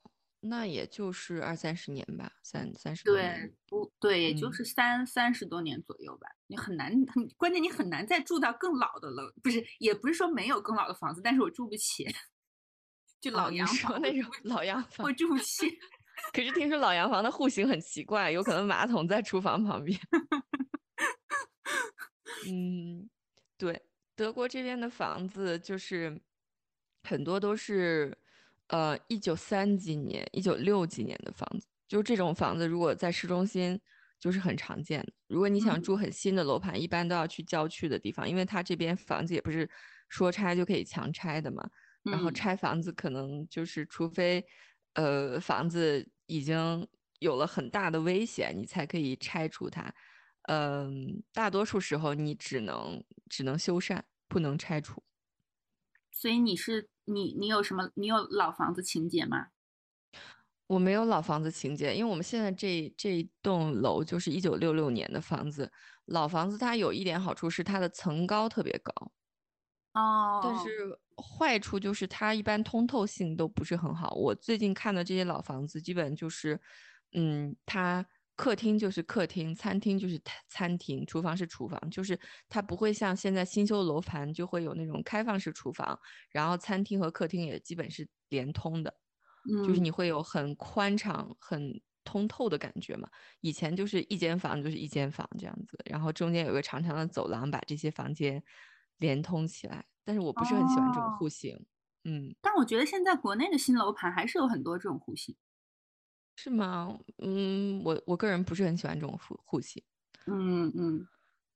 [0.48, 6.28] 那也就是二三十年吧，三三十对，不对，也就是三三十多年左右吧。
[6.48, 9.34] 你很难，很关键，你很难再住到更老的了。
[9.42, 12.06] 不是，也不是说没有更老的房子，但是我住不起，
[13.20, 15.80] 就老洋房那种老洋房，我住不起。
[16.32, 20.00] 可是听说老洋房的户型很奇怪，有可能马桶在厨房旁边。
[22.48, 23.10] 嗯，
[23.58, 23.82] 对，
[24.16, 26.22] 德国这边的房子就是
[27.04, 28.16] 很多都是。
[28.68, 33.80] 呃，一九三几年、一九六几年的房子，就这种房子，如果在市中心，
[34.20, 35.14] 就是很常见的。
[35.28, 39.70] 如果你想住很新的楼盘，一般都要去郊区的地方，因为它这边房子也不是
[40.10, 41.70] 说拆就可以强拆的嘛。
[42.04, 44.46] 然后拆房子可能就是，除非
[44.94, 46.88] 呃房子已经
[47.20, 49.94] 有了很大的危险，你才可以拆除它。
[50.44, 55.04] 嗯，大多数时候你只能只能修缮，不能拆除。
[56.12, 57.90] 所以你是你你有什么？
[57.96, 59.48] 你有老房子情节吗？
[60.68, 65.72] 我没有老房子情节，因为我们现在这这栋楼就是一九六六年的房子。
[66.06, 69.12] 老房子它有一点好处是它的层高特别高，
[69.94, 74.14] 哦，但是坏处就是它一般通透性都不是很好。
[74.16, 76.60] 我最近看的这些老房子，基本就是，
[77.14, 78.06] 嗯，它。
[78.36, 82.20] 客厅就是客厅，餐厅就是餐厅，厨房是厨房，就是
[82.50, 85.98] 它不会像现在新修楼盘就会有那种开放式厨房，
[86.30, 88.94] 然后餐厅和客厅也基本是连通的，
[89.66, 93.10] 就是你会有很宽敞、很通透的感觉嘛。
[93.42, 98.44] 以前就是一间房就是一间房这样子，然后中间有个长长的走廊把这些房间
[98.98, 101.66] 连通起来，但是我不是很喜欢这种户型，
[102.04, 102.36] 嗯。
[102.42, 105.36] 但我觉得现在国内的新楼盘还是有很多这种户型。
[106.36, 106.98] 是吗？
[107.20, 109.82] 嗯，我我个人不是很喜欢这种户户型。
[110.28, 111.08] 嗯嗯。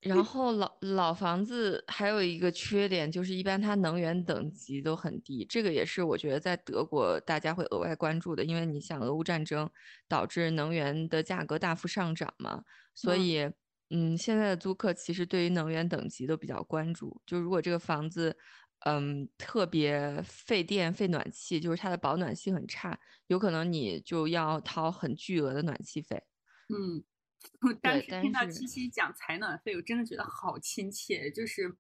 [0.02, 9.70] 然后老老房子还有一个缺点就是，一般它能源等级都很低，这个也是我觉得在德国大家会额外关注的，因为你想俄乌战争
[10.08, 12.64] 导致能源的价格大幅上涨嘛，
[12.96, 13.52] 所以
[13.90, 18.38] 嗯，现在的租客其实对于能源等级都比较关注，就如果这个房子
[18.86, 26.24] 嗯特别费电费暖气，就是它的保暖性很差，有可能你就要掏很巨额的暖气费。
[26.70, 27.04] 嗯。
[27.62, 31.74] 我当时听到七七讲采暖费，我真的觉得好亲切，就是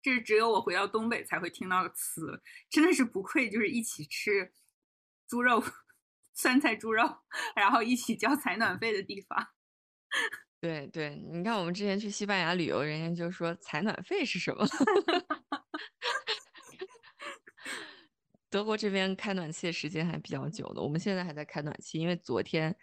[0.00, 4.52] 这是只有我回到东北才会听到的词，真的是不愧就是一起吃
[5.26, 5.60] 猪肉
[6.32, 7.02] 酸菜猪肉，
[7.56, 9.48] 然后一起交采暖费的地方。
[10.60, 14.64] 对对，你看我们之前去西班牙旅游，人家就说采暖费是什么？
[18.54, 22.74] 德国这边开暖气的时间还比较久的，我们现在还在开暖气，因为昨天。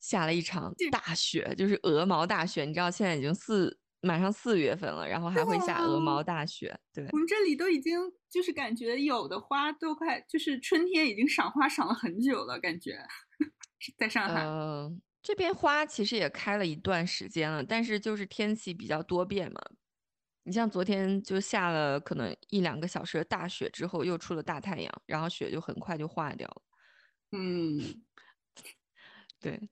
[0.00, 2.64] 下了一场大雪，就是鹅毛大雪。
[2.64, 6.76] 你知道现在已经四马上四月份了，然后还会下鹅毛大雪。
[6.92, 12.98] 对，我们这里都已经就是感觉有的花都快就是春天已经赏花赏了很久了，感觉
[13.96, 14.42] 在上海。
[14.44, 19.62] 嗯，这边花其实也开了一段时间了，但是就是天气比较多变嘛。
[20.44, 26.62] 你像昨天就下了可能一两个小时的大雪之后，又出了大太阳，然后雪就很快就化掉了。
[27.32, 28.04] 嗯，
[29.40, 29.70] 对。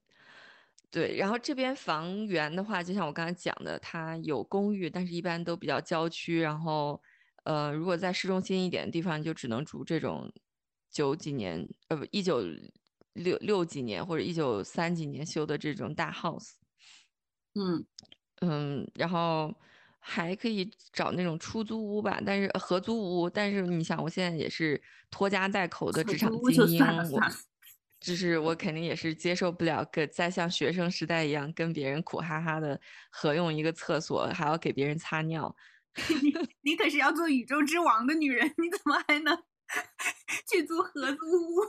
[0.91, 6.41] 对，然后这边房源的话，就像我刚才讲的，它有公寓，但是一般都比较郊区。
[6.41, 7.01] 然后，
[7.45, 10.29] 呃，如果在市中心一点的地方，就只能住这种
[10.89, 12.41] 九几年，呃，不，一九
[13.13, 16.55] 六六几年或者一九三几年修的这种大 house。
[17.55, 17.85] 嗯
[18.41, 19.53] 嗯，然后
[20.01, 23.29] 还可以找那种出租屋吧，但是合租屋。
[23.29, 27.21] 但是你想，我现在也是拖家带口的职场精英，我。
[28.01, 35.55] 就是我肯定也是接受不了，跟再像学生时代一样跟别人苦哈哈的合用一个厕所，还要给别人擦尿。
[36.23, 39.37] 你你可是要做宇宙之王的女人，你怎么还能
[40.51, 41.61] 去租合租屋？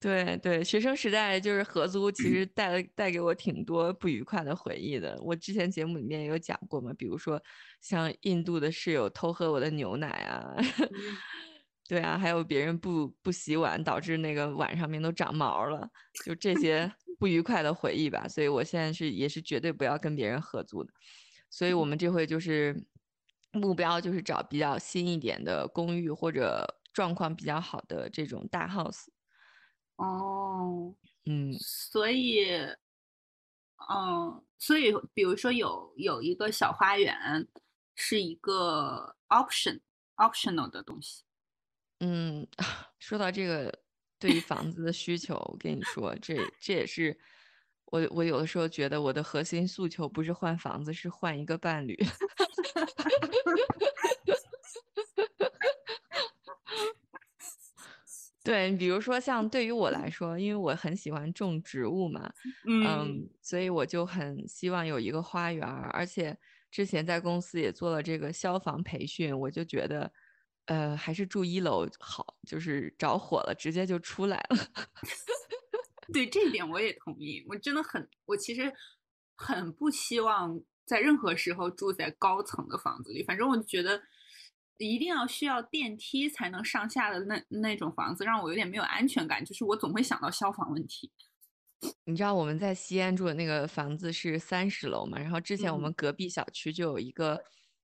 [0.00, 5.18] 对对，学生时代就是合租，其实带了带给我挺多不愉快的回忆的。
[5.22, 7.42] 我之前节目里面有讲过嘛，比如说
[7.80, 10.54] 像印度的室友偷喝我的牛奶啊。
[11.88, 15.88] 对啊，还有别人不不洗碗，导致那个碗上面都长毛了，
[16.24, 18.28] 就这些 不愉快的回忆吧。
[18.28, 20.92] 所以我现在是也是绝对不要跟别人合租的。
[21.48, 22.86] 所以我们这回就是
[23.52, 29.06] 目标就是找比较新一点的公寓或者状况比较好的这种大 house。
[29.98, 30.94] 哦，
[31.26, 32.46] 嗯，所以，
[33.90, 37.46] 嗯，所以比如说有有一个小花园
[37.96, 39.80] 是一个 option
[40.16, 41.24] optional 的东西。
[42.00, 42.46] 嗯，
[43.00, 43.76] 说到这个，
[44.20, 47.18] 对于房子的需求，我跟你说，这这也是
[47.86, 51.96] 我我有的时候觉得我的核心诉求不是换房子，是换一个伴侣。
[58.48, 62.32] 对，比如说像对于我来说，因为我很喜欢种植物嘛，
[62.64, 66.38] 嗯，所以我就很希望有一个花园，而且
[66.70, 70.12] 之前在公司也做了这个消防培训，我就觉得。
[70.70, 74.58] 呃，还是住一楼好，就是着火了，直接就出来了。
[76.12, 78.70] 对这一点我也同意，我真的很，我其实
[79.34, 83.24] 很不希望在任何时候住在高层的房子里。
[83.24, 83.98] 反正我觉得
[84.78, 89.44] 一定要需要电梯才能上下的那那种房子，让我有点没有安全感。
[89.44, 91.12] 就是我总会想到消防问题。
[92.04, 95.18] 你知道我们在西安住的那个房子是三十楼嘛？
[95.18, 97.42] 然后之前我们隔壁小区就有一个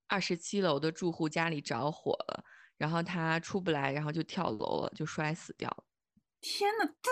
[0.08, 2.44] 二十七楼的住户家里着火了。
[2.76, 5.84] 然后他出不来，然后就跳楼了，就摔死掉了。
[6.40, 7.10] 天呐，对，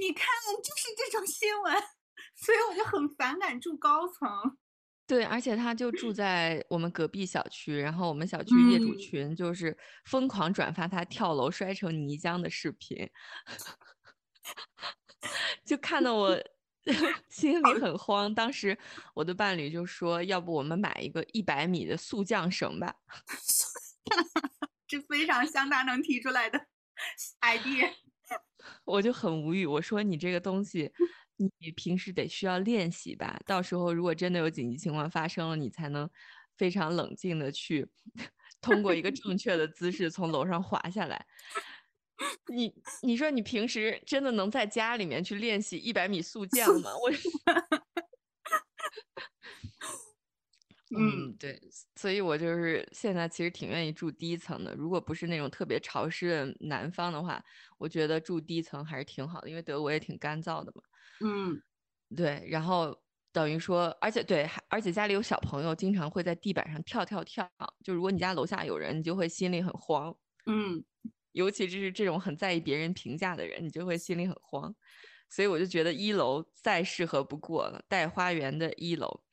[0.00, 0.26] 你看，
[0.62, 1.72] 就是这种新闻，
[2.34, 4.28] 所以我就很反感住高层。
[5.06, 13.08] 对，而且他就住在我们隔壁小区，然后我们小区业主群就是疯狂转发他跳楼摔成泥浆的视频，
[15.64, 16.42] 就看得我
[17.28, 18.34] 心里很慌。
[18.34, 18.76] 当时
[19.14, 22.94] 我的伴侣就说：“要不我们买一个一百米的速降绳吧？”
[24.86, 26.58] 这非常像他能提出来的
[27.40, 27.90] idea，
[28.84, 29.66] 我就很无语。
[29.66, 30.92] 我说你这个东西，
[31.36, 33.38] 你平时得需要练习吧？
[33.46, 36.08] 到时候如果真的有紧急情况发生了，你才能
[36.56, 37.86] 非常冷静的去
[38.60, 41.26] 通过一个正确的姿势从楼上滑下来。
[42.46, 46.90] 你你说你平时真的能在家里面去练习一百米速降吗？
[46.96, 47.10] 我。
[50.96, 51.60] 嗯嗯，对，
[51.96, 54.74] 所以我就是现在其实挺愿意住低层的。
[54.74, 57.42] 如果不是那种特别潮湿的南方的话，
[57.78, 60.82] 我觉得住低层还是挺好的，因为德国也挺干燥的嘛。
[61.20, 61.62] 嗯
[62.16, 62.96] 对，然后
[63.32, 67.48] 等于说，而且对，还而且家里有小朋友，经常会在地板上跳跳跳。
[67.82, 70.14] 就如果你家楼下有人，你就会心里很慌，
[70.46, 70.84] 嗯
[71.32, 74.74] 尤其是这种很在意别人评价的人，你就会心里很慌。
[75.30, 79.24] 所以我就觉得一楼再适合不过了，带花园的一楼。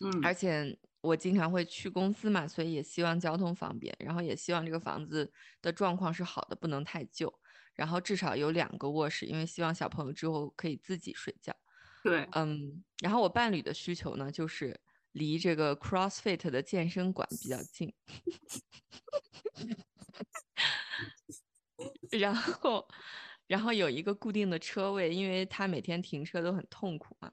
[0.00, 5.30] 嗯而且我经常会去公司嘛，所以也希望交通方便，然后也希望这个房子
[5.62, 7.32] 的状况是好的，不能太旧，
[7.74, 11.54] 然后至少有两个卧室，因为希望小朋友之后可以自己睡觉。
[12.02, 14.78] 对，嗯，然后我伴侣的需求呢，就是
[15.12, 17.92] 离这个 CrossFit 的健身馆比较近，
[22.18, 22.86] 然后
[23.46, 27.30] 然后有一个固定的车位，因为他每天停车都很痛苦嘛。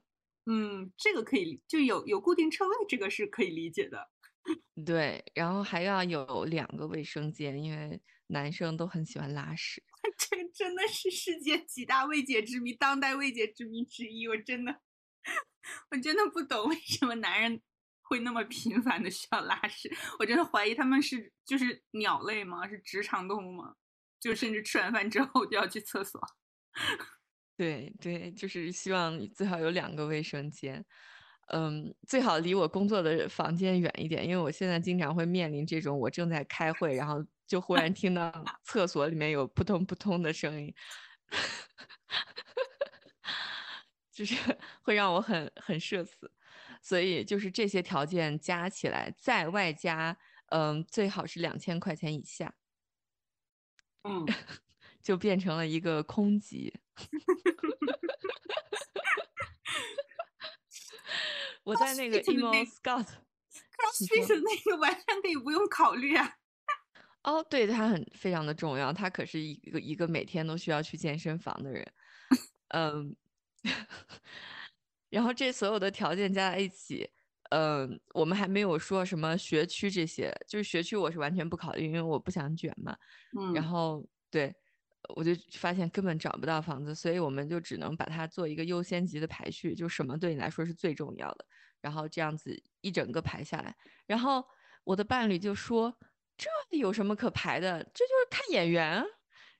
[0.50, 4.10] 嗯，这个可以，就有有固定车位，这个是可以理解的。
[4.86, 9.82] 对，然后还要有两个卫生间，因为男生都很喜欢拉屎。
[10.16, 14.26] 这个真的是世界几大未解之谜，当代未解之谜之一。
[14.26, 14.80] 我真的，
[15.90, 17.60] 我真的不懂为什么男人
[18.00, 19.94] 会那么频繁的需要拉屎。
[20.18, 22.66] 我真的怀疑他们是就是鸟类吗？
[22.66, 23.74] 是直肠动物吗？
[24.18, 26.18] 就甚至吃完饭之后就要去厕所。
[27.58, 30.84] 对对，就是希望最好有两个卫生间，
[31.48, 37.16] 嗯，最好离我工作的房间远一点，因为我现在经常会面临这种，我正在开会，然后
[37.48, 40.72] 就忽然听到 厕所里面有扑通扑通的声音，
[44.12, 44.36] 就是
[44.82, 46.30] 会让我很很社死，
[46.80, 50.16] 所以就是这些条件加起来，再外加，
[50.50, 52.54] 嗯，最好是两千块钱以下，
[54.04, 54.24] 嗯，
[55.02, 56.72] 就变成了一个空级。
[61.64, 66.36] 我在那个 CrossFit 的 emo 那 scout，CrossFit 那个完全可以不用考虑啊。
[67.22, 71.92] 哦，对，他很非常的重要，他可是一个一个每天都需要去健身房的人，
[72.68, 73.14] 嗯，
[75.10, 77.10] 然后这所有的条件加在一起，
[77.50, 82.96] 嗯，我们还没有说什么学区这些，就是学区我是完全不考虑，因为我不想卷嘛，
[83.38, 83.68] 嗯然嗯。
[83.68, 84.54] 后对，
[85.16, 91.44] 我就发现根本找不到房子，所以我们就只能把它做一个优先级的排序，就什么对你来说是最重要的，
[91.80, 93.74] 然后这样子一整个排下来。
[94.06, 94.44] 然后
[94.84, 95.98] 我的伴侣就说
[96.36, 97.82] ：“这有什么可排的？
[97.94, 99.04] 这就是看眼缘，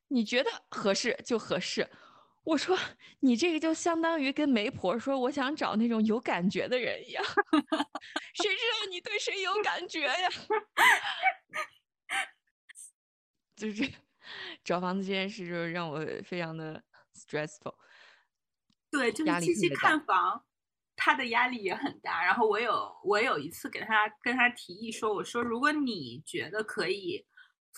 [0.08, 1.88] 你觉得合适就合适。”
[2.44, 2.78] 我说
[3.20, 7.22] ：“你这个就相当于跟媒婆说我想找那种有感觉的人一样，
[8.32, 10.28] 谁知道你对谁有感觉呀？”
[13.54, 13.92] 就是
[14.64, 16.82] 找房子这件事，就是让我非常的
[17.14, 17.74] stressful。
[18.90, 20.44] 对，就是七夕力特别大看房，
[20.96, 22.24] 他的压力也很大。
[22.24, 27.26] 然后我有我有一次给他跟他提议说，我说如果你觉得可以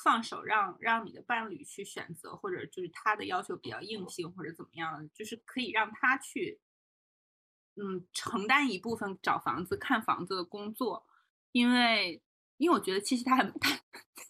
[0.02, 6.60] 放手让让你的伴侣去选择，或者就是他的要求比较硬性或者怎么样，就是可以让他去，
[7.74, 11.06] 嗯，承担一部分找房子看房子的工作，
[11.52, 12.22] 因为
[12.56, 13.52] 因为我觉得七七他很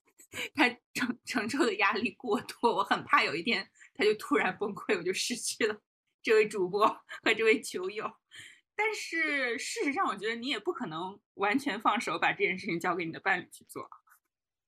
[0.54, 5.76] 他他承承受的压力过多，我很怕有一天他就突然崩溃，我就失去了
[6.22, 6.86] 这位主播
[7.22, 8.10] 和这位球友。
[8.76, 13.86] 但是事实上，我觉得你也不可能完全放手把这件事情交给你的伴侣去做。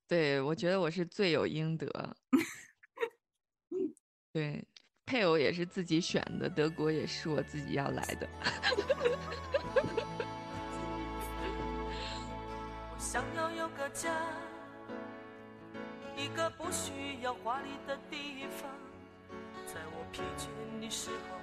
[0.07, 2.17] 对，我觉得我是罪有应得。
[4.35, 4.63] 对，
[5.07, 8.29] 配偶也是自己选的，德国也是我自己要来的。
[12.91, 14.11] 我想要有个家，
[16.17, 18.71] 一个不需要华丽的地方，
[19.67, 20.47] 在我疲倦
[20.81, 21.37] 的时候，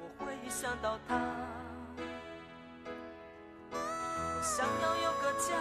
[0.00, 1.18] 我会想到他。
[3.70, 5.54] 我想要有个家，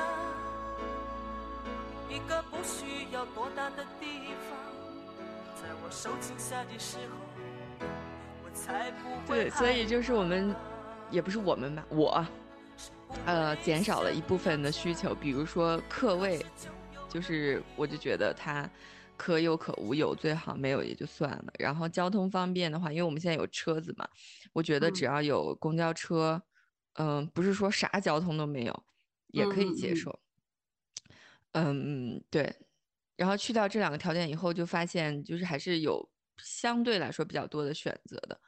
[2.10, 4.58] 一个不需要多大的地方，
[5.56, 7.86] 在我受惊吓的时候，
[8.44, 10.56] 我才不会对，所以就是我们，
[11.12, 12.26] 也不是我们吧，我，
[13.26, 16.44] 呃，减少了一部分的需求，比如说客位，
[17.12, 18.70] 就是我就觉得它
[19.18, 21.54] 可有可无，有最好，没有也就算了。
[21.60, 24.08] 然后交通方便的话，因为我们现在有车子嘛，
[24.54, 26.42] 我觉得只嗯要有公交车，
[26.94, 28.84] 嗯、不是说啥交通都没有，
[29.28, 30.20] 也可以嗯嗯接受。
[31.52, 32.56] 嗯，对。
[33.18, 38.40] 然后去掉这两个条件以后，就发现就是还是有相对来说比较多的选择的。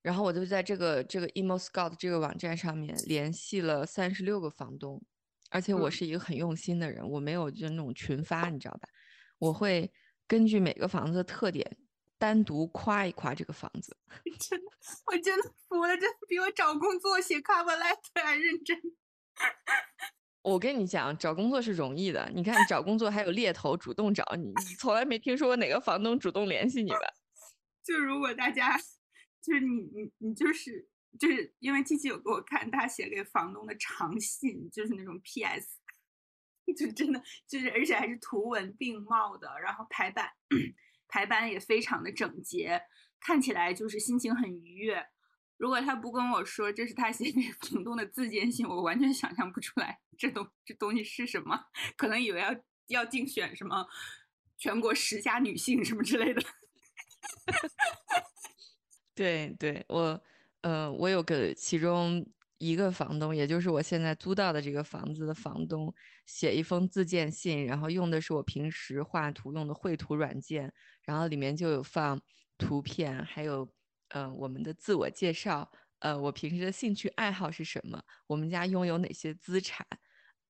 [0.00, 5.02] 然后我就在这个这个 emo scout 这个网站上面联系了三十六个房东，
[5.50, 8.88] 而且我嗯是一个很用心的人，我没有就那种群发，你知道吧？
[9.38, 9.92] 我会
[10.26, 11.78] 根据每个房子的特点
[12.18, 13.96] 单独夸一夸这个房子。
[14.48, 14.66] 真的，
[15.06, 18.76] 我真的服了，真的比我找工作写 cover letter 还认真。
[20.42, 22.30] 我跟你讲，找工作是容易的。
[22.34, 26.98] 你看，找工作还有猎头主动找你，你从来没听说过哪个房东主动联系你吧？
[27.84, 28.76] 就如果大家，
[29.40, 30.88] 就是你你你就是
[31.18, 35.78] 就是因为七七有给我看他写给房东的长信，就是那种 P S，
[36.76, 40.32] 就真的就是而且还是图文并茂的，然后排版
[41.06, 42.82] 排版也非常的整洁，
[43.20, 45.08] 看起来就是心情很愉悦。
[45.56, 52.54] 如果他不跟我说这是他写给房东的自荐信，我完全想象不出来这东这东西是什么，可能以为要
[52.86, 53.88] 要竞选什么
[54.56, 56.40] 全国十佳女性什么之类的。
[59.16, 60.22] 对对，我
[60.62, 62.26] 呃，我有个其中
[62.58, 65.94] 一个房东，也就是我现在租到的这个房子的房东，
[66.26, 70.72] 写一封自荐信，然后用的是我平时画图用的绘图软件，
[71.04, 72.20] 然后里面就有放
[72.58, 73.68] 图片，还有。
[74.10, 78.02] 呃，我们的自我介绍，呃，我平时的兴趣爱好是什么？
[78.26, 79.86] 我们家拥有哪些资产？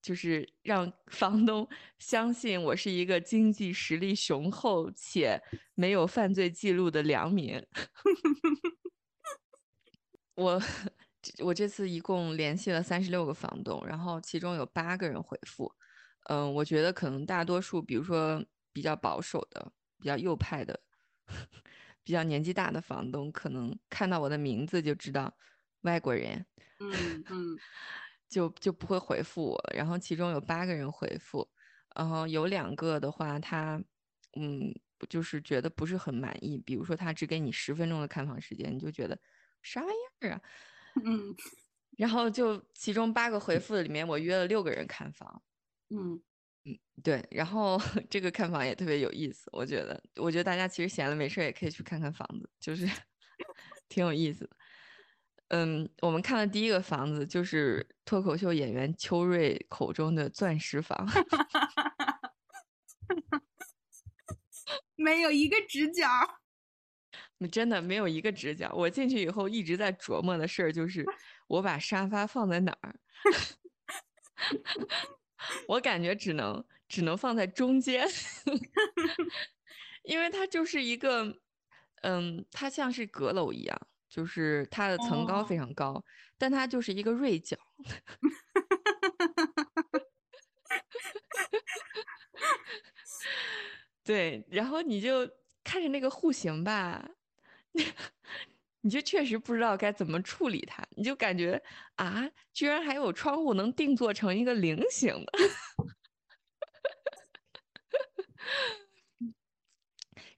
[0.01, 5.37] 就是让 房东相信我是一个经济实力雄厚且
[5.75, 7.61] 没有犯罪记录的良民。
[10.39, 10.61] 我
[11.43, 15.71] 我这次一共联系了三十六个房东，然后其中有八个人回复。
[16.29, 20.79] 嗯，我觉得可能大多数，比如说比较保守的、比较右派的。
[22.01, 25.31] 比较年纪大的房东可能看到我的名字就知道
[25.81, 26.43] 外国人，
[26.79, 27.57] 嗯嗯，
[28.27, 29.63] 就就不会回复我。
[29.75, 31.47] 然后其中有八个人回复，
[31.95, 33.79] 然后有两个的话，他
[34.39, 34.73] 嗯
[35.07, 36.57] 就是觉得不是很满意。
[36.57, 39.19] 比如说他只给你十分钟的看房时间，你就觉得
[39.61, 40.41] 啥玩意儿啊？
[41.05, 41.33] 嗯，
[41.97, 45.41] 然后就其中八个回复的里面，我约了六个人看房，
[45.89, 46.21] 嗯。
[46.65, 47.77] 嗯，对，然后
[48.09, 52.85] 这个看房也特别有意思，我觉得，我觉得大家其实闲了没事也可以去看看房子，就是
[53.87, 54.49] 挺有意思的。
[55.49, 61.07] 嗯，我们看的第一个房子就是脱口秀演员邱瑞口中的钻石房，
[64.95, 66.07] 没有一个直角，
[67.47, 68.71] 真的没有一个直角。
[68.73, 71.05] 我进去以后一直在琢磨的事儿就是，
[71.47, 72.99] 我把沙发放在哪儿。
[75.67, 78.07] 我感觉只能只能放在中间，
[80.03, 81.41] 因为它就是一个，
[82.01, 83.79] 嗯，它像是阁楼一样，
[84.09, 86.03] 就是它的层高非常高，
[86.37, 87.57] 但它就是一个锐角。
[94.03, 95.29] 对，然后你就
[95.63, 97.09] 看着那个户型吧。
[98.81, 101.61] 你就确实不知道该怎么处理它，你就感觉
[101.95, 105.33] 啊，居然还有窗户能定做成一个菱形的。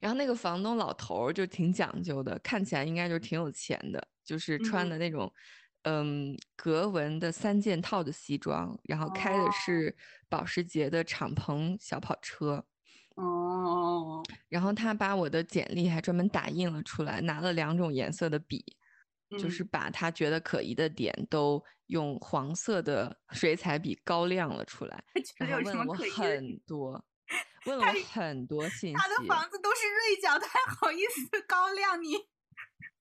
[0.00, 5.32] 然后那个房东老头儿就挺讲究的，看起来应该就挺有钱的，就是穿的那种
[5.82, 9.96] 嗯格纹的三件套的西装，然后开的是
[10.28, 12.66] 保时捷的敞篷小跑车。
[13.16, 18.64] 哦，然后他把我的简历还专门打印了出来，拿了两种颜色的笔，
[19.38, 25.04] 就是把他觉得可疑的点都用黄色的水彩笔高亮了出来，
[25.36, 27.04] 然后问了我很多，
[27.66, 28.96] 问了我很多信息。
[28.96, 32.14] 他的房子都是锐角，他还好意思高亮你？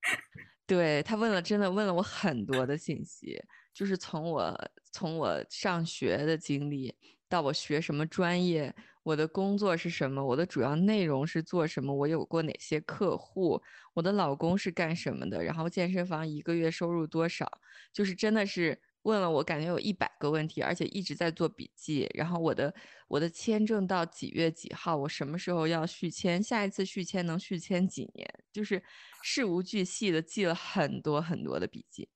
[0.67, 3.41] 对他问了，真的问了我很多的信息，
[3.73, 6.93] 就是从我从我上学的经历
[7.29, 8.75] 到我学什么专业。
[9.03, 10.23] 我的工作是什么？
[10.23, 11.93] 我的主要内容是做什么？
[11.93, 13.61] 我有过哪些客户？
[13.95, 15.43] 我的老公是干什么的？
[15.43, 17.49] 然后健身房一个月收入多少？
[17.91, 22.07] 就是真的是问了我，感觉有一百个问题，而且一直在做笔记。
[22.13, 22.73] 然后我的
[23.07, 24.95] 我的签证到几月几号？
[24.95, 26.41] 我什么时候要续签？
[26.41, 28.31] 下一次续签能续签几年？
[28.53, 28.83] 就是
[29.23, 32.07] 事无巨细的记了很多很多的笔记。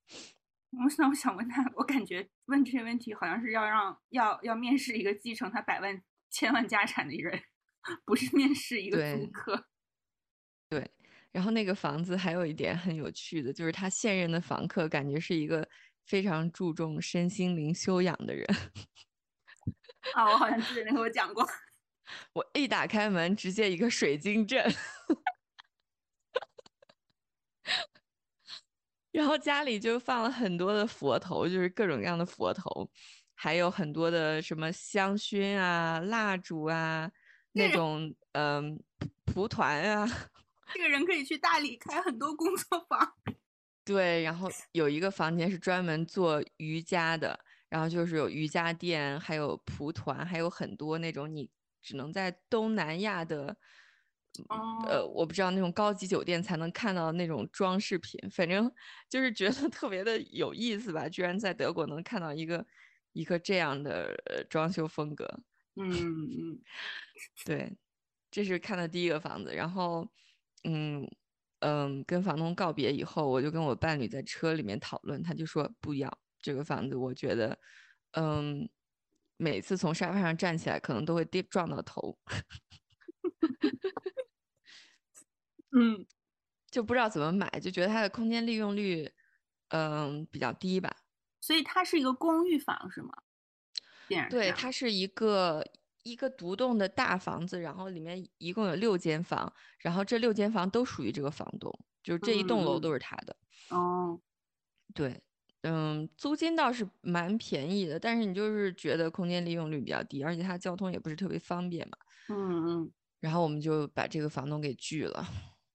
[0.83, 6.03] 我 想我想问他，我感觉问这些问题好像是要让要要面试一个继承他百万。
[6.35, 7.41] 千万家产的人，
[8.03, 9.65] 不是面试一个租客。
[10.67, 10.91] 对，
[11.31, 15.65] 然后那个房子还有一点很有趣的，就是他现任的房客感觉是一个
[16.05, 18.45] 非常注重身心灵修养的人。
[20.13, 21.47] 啊，我好像记得你和我讲过。
[22.33, 24.61] 我一打开门，直接一个水晶阵。
[29.11, 32.91] 然后家里就放了很多的佛头，就是各种各样的佛头。
[33.35, 37.11] 还有很多的什么香薰啊、蜡烛啊，
[37.51, 38.81] 那种嗯
[39.25, 40.07] 蒲团啊。
[40.73, 43.13] 这个人可以去大理开很多工作坊。
[43.83, 51.47] 对，然后有一个房间是专门做瑜伽的，然后就是有瑜伽垫，还有蒲团，还有很多那种你
[51.83, 53.55] 只能在东南亚的，
[54.87, 58.19] 呃，我不知道那种高级酒店才能看到那种装饰品。
[58.31, 58.71] 反正
[59.07, 62.65] 就是觉得特别的有意思吧，居然在德国能看到一个。
[63.15, 65.25] 一个这样的呃装修风格。
[65.75, 66.61] 嗯嗯
[67.45, 67.77] 对，
[68.29, 70.07] 这是看的第一个房子，然后，
[70.63, 71.09] 嗯
[71.59, 77.57] 嗯，跟房东告别以后，我就跟我伴侣在车里面讨论，他就说不要这个房子，我觉得，
[78.11, 78.69] 嗯，
[79.37, 82.19] 每次从沙发上站起来，可能都会跌撞到头，
[85.77, 86.05] 嗯，
[86.71, 89.11] 就不知道怎么买，就觉得它的空间利用率，
[89.69, 91.04] 嗯，比较低吧。
[91.45, 93.13] 所以它是一个公寓房是吗？
[94.31, 95.63] 对，它是一个
[96.01, 101.71] 一个独栋的大房子，然后里面一共有六间房，然后这六间房都属于这个房东，
[102.03, 103.35] 就是这一栋楼都是他的。
[103.69, 104.19] 哦，
[104.95, 105.21] 对，
[105.61, 111.95] 嗯，租金倒是蛮便宜的，但是你就是觉得空间利用率比较低，而且它交通也不是特别方便嘛。
[112.29, 115.23] 嗯嗯然后我们就把这个房东给拒了。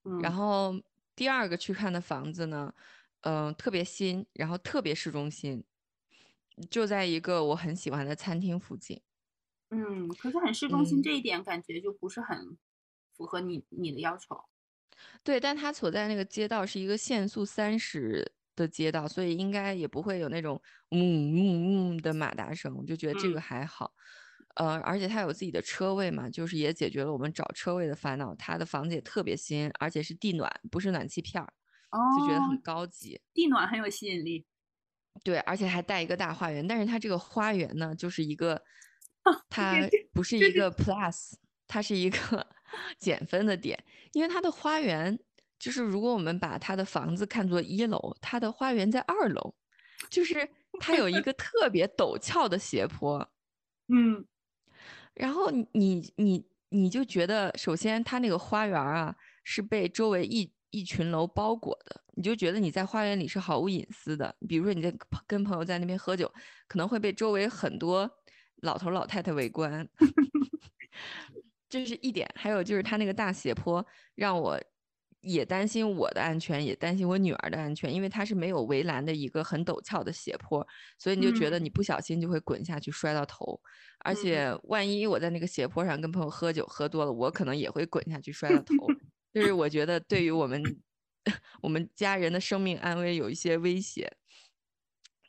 [0.04, 0.74] 嗯，然后
[1.14, 2.74] 第二个去看的房子呢，
[3.22, 5.64] 嗯、特别新，然后特别市中心，
[6.70, 9.00] 就在一个我很喜欢的餐厅附近。
[9.70, 12.58] 嗯，可是很市中心嗯这一点感觉就不是很
[13.16, 14.44] 符合你你的要求。
[15.24, 20.60] 对，但它所在那个街道是一个限速三十的街道，所以应该也不会有那种
[20.90, 23.92] 嗯嗯嗯的马达声，我就觉得这个嗯还好。
[24.56, 28.34] 呃，而且它有自己的车位嘛，就是也解决了我们找车位的烦恼。
[28.34, 31.52] 它的房子也特别新，而且是地暖，不是暖气片儿，
[31.90, 33.20] 就觉得很哦，高级。
[33.34, 34.46] 地暖很有吸引力。
[35.24, 38.62] 对，而且还带一个大花园，但是它这个花园呢，就是一个，
[39.50, 39.74] 它
[40.12, 41.32] 不是一个 plus，
[41.66, 42.46] 它是一个
[42.98, 43.82] 减分的点，
[44.12, 45.18] 因为它的花园
[45.58, 49.54] 就是如果我们把它的房子看作一楼，它的花园在二楼，
[50.08, 53.28] 就是它有一个特别陡峭的斜坡，
[53.92, 54.24] 嗯
[55.14, 64.34] 然后你你你你就觉得，首先它那个花园啊是被周围一一群楼包裹的，你就觉得你在花园里是毫无隐私的。
[64.48, 64.92] 比如说你在
[65.26, 66.32] 跟朋友在那边喝酒，
[66.68, 68.10] 可能会被周围很多
[68.62, 69.88] 老头老太太围观，
[71.68, 72.28] 这是一点。
[72.34, 74.60] 还有就是它那个大斜坡，让我
[75.20, 80.66] 也担心我的安全，也担心我女儿的安全，因为它是没有围栏的一个很陡峭的斜坡，
[80.98, 83.60] 所以你就觉得嗯你不小心就会滚下去摔到头。
[84.04, 88.74] 而嗯且万一我在那个斜坡上跟朋友喝酒喝多了，我可能也会滚下去摔到头。
[89.32, 90.62] 就是我觉得对于我们
[91.62, 94.16] 我们家人的生命安危有一些威胁，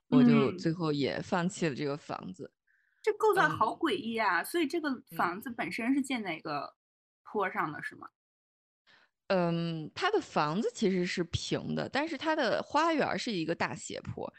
[0.08, 2.52] 我就嗯最后也放弃了这个房子。
[3.04, 4.44] 这构造嗯好诡异啊！
[4.44, 6.76] 所以这个房子本身是建在一个
[7.24, 8.08] 坡上的，是吗？
[9.28, 14.32] 嗯，它的房子其实是平的，但是它的花园儿是一个大斜坡，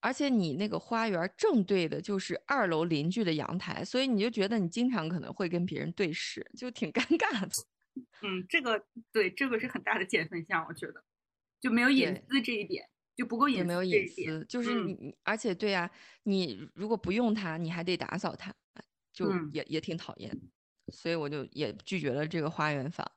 [0.00, 7.48] 而且你那个花园儿正对的就是二楼邻居的阳台，所以你就觉得你经常可能会跟别人对视，就挺尴尬的。
[8.22, 11.04] 嗯，这个对，这个是很大的减分项，我觉得
[11.60, 13.82] 就没有隐私这一点，就不够隐私也没有。
[13.82, 14.84] 隐私，就是嗯。
[14.84, 15.90] 你，你而且对呀、
[16.24, 18.54] 你如果不用它，你还得打扫它，
[19.12, 19.52] 就嗯。
[19.52, 20.36] 也也挺讨厌，
[20.92, 23.10] 所以我就也拒绝了这个花园房。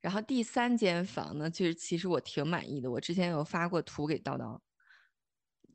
[0.00, 4.60] 然后第三间房呢，其实其实我挺满意的，我之前有发过图给叨叨，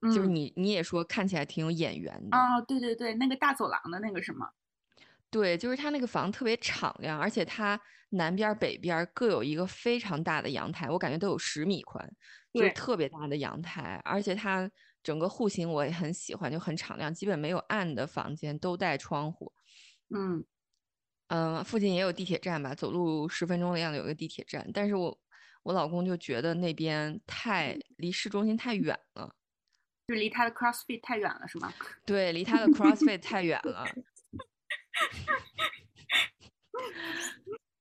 [0.09, 0.29] 就是嗯。
[0.29, 4.51] 你你也说看起来挺有眼缘的，哦，对对对，那个大走廊的那个什么，
[5.31, 12.09] 对，就是它那个房特别敞亮，而且它南边儿北边儿各有一个非常大的阳台，我感觉都有十米宽，
[12.53, 14.69] 就是特别大的阳台，而且它
[15.03, 19.51] 整个户型我也很喜欢，就很敞亮，基本没有暗的房间，都带窗户。
[20.15, 20.45] 嗯
[21.27, 25.19] 嗯，附近也有地铁站吧，走路十分钟的样子有个地铁站，但是我
[25.63, 29.35] 我老公就觉得那边太离市中心太远了，
[30.07, 31.73] 就离他的 CrossFit 太远了，是吗？
[32.05, 33.85] 对，离他的 CrossFit 太远了。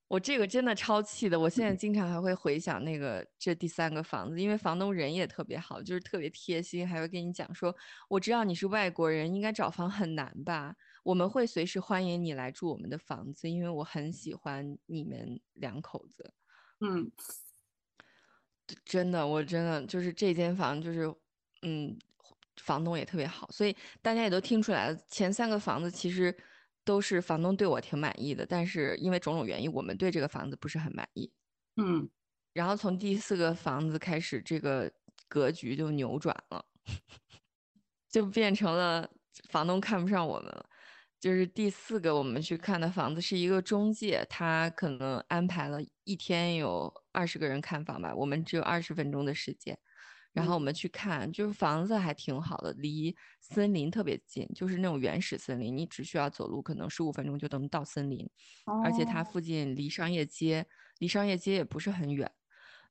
[0.08, 7.74] 我这个真的超气的，我现在经常还会回想那个这第三个房子，因为房东人也特别好，就是特别贴心，还会跟你讲说，
[8.08, 10.76] 我知道你是外国人，应该找房很难吧？
[11.02, 16.32] 我们会随时欢迎你来住我们的房子，因为我很喜欢你们两口子。
[16.80, 17.10] 嗯
[18.84, 21.12] 真的，我真的就是这间房，就是
[21.62, 21.98] 嗯，
[22.62, 26.36] 房东也特别好，所以大家也都听出来了，前三个房子其实
[26.86, 31.30] 都是房东对我挺满意的，但是因为种种原因，我们对这个房子不是很满意。
[31.76, 32.08] 嗯
[32.54, 34.90] 然后从第四个房子开始，这个
[35.28, 36.64] 格局就扭转了，
[38.08, 39.10] 就变成了
[39.50, 40.66] 房东看不上我们了。
[41.18, 49.78] 就是第四个我们去看的房子是一个中介，他可能安排了一天有二十个人看房吧，我们只有二十分钟的时间，
[50.36, 58.28] 然后我们去看，就是房子还挺好的，离森林特别近，就是那种原始森林，你只需要走路可能十五分钟就能到森林，
[58.84, 60.66] 而且它哦附近离商业街，
[60.98, 62.30] 离商业街也不是很远，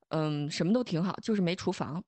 [0.10, 2.04] 嗯，什么都挺好，就是没厨房。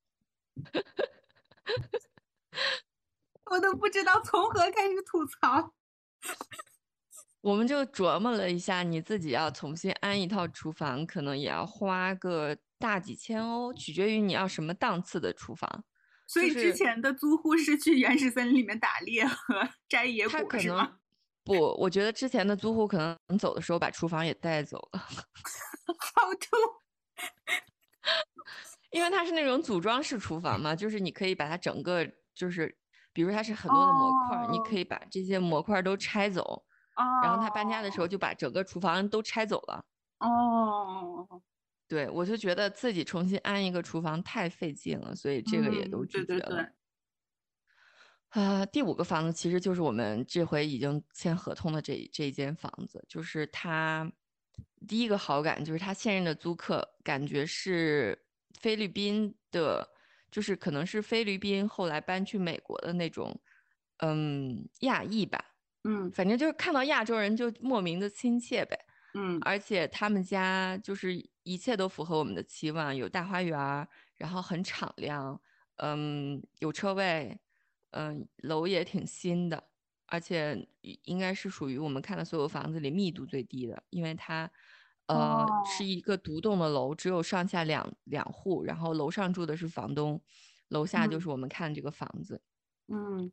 [3.51, 5.75] 我都不知道从何开始吐槽。
[7.41, 15.83] 我们就琢磨了一下，你自己要重新安一套厨房，可能也要花个大几千欧，取决于你要什么档次的厨房。
[16.27, 20.97] 所以之前的租户是去原始森林里面打猎和 摘野果，是吗？
[21.43, 24.99] 不，我觉得之前的租户可能走的时候把厨房也带走了。
[25.97, 26.57] 好吐。
[28.91, 32.77] 因为它是那种组装式厨房嘛，就是你可以把它整个，就是
[33.13, 36.63] 比如它是很多的模块，你可以把这些模块都拆走。
[37.21, 39.85] 然后他搬家的时候就把整个厨房都拆走了。
[40.17, 41.27] 哦，
[41.87, 46.69] 对，我就觉得自己重新安一个厨房太费劲了，所以这个也都拒绝了。
[48.29, 54.11] 啊，第五个房子其实就是我们这回已经签合同的这这间房子，就是他
[54.85, 58.21] 第一个好感就是他现任的租客感觉是
[58.59, 59.89] 菲律宾的，
[60.29, 63.39] 就是可能是菲律宾后来搬去美国的那种，
[63.99, 65.55] 嗯，亚裔吧。
[65.85, 68.77] 嗯，反正就是看到亚洲人就莫名的亲切呗。
[69.19, 73.57] 嗯，而且他们家就是一切都符合我们的期望，有大花园，
[74.15, 75.41] 然后很敞亮，
[75.77, 77.39] 嗯，有车位，
[77.91, 79.69] 嗯，楼也挺新的，
[80.05, 84.51] 而且应该是属于我们看的所有房子里密度最低的，因为它，
[85.07, 90.21] 呃，是一个独栋的楼，只有上下两两户，然后楼上住的是房东，
[90.67, 92.41] 楼下就是我们看这个房子。
[92.89, 92.97] 嗯。
[93.19, 93.31] 嗯，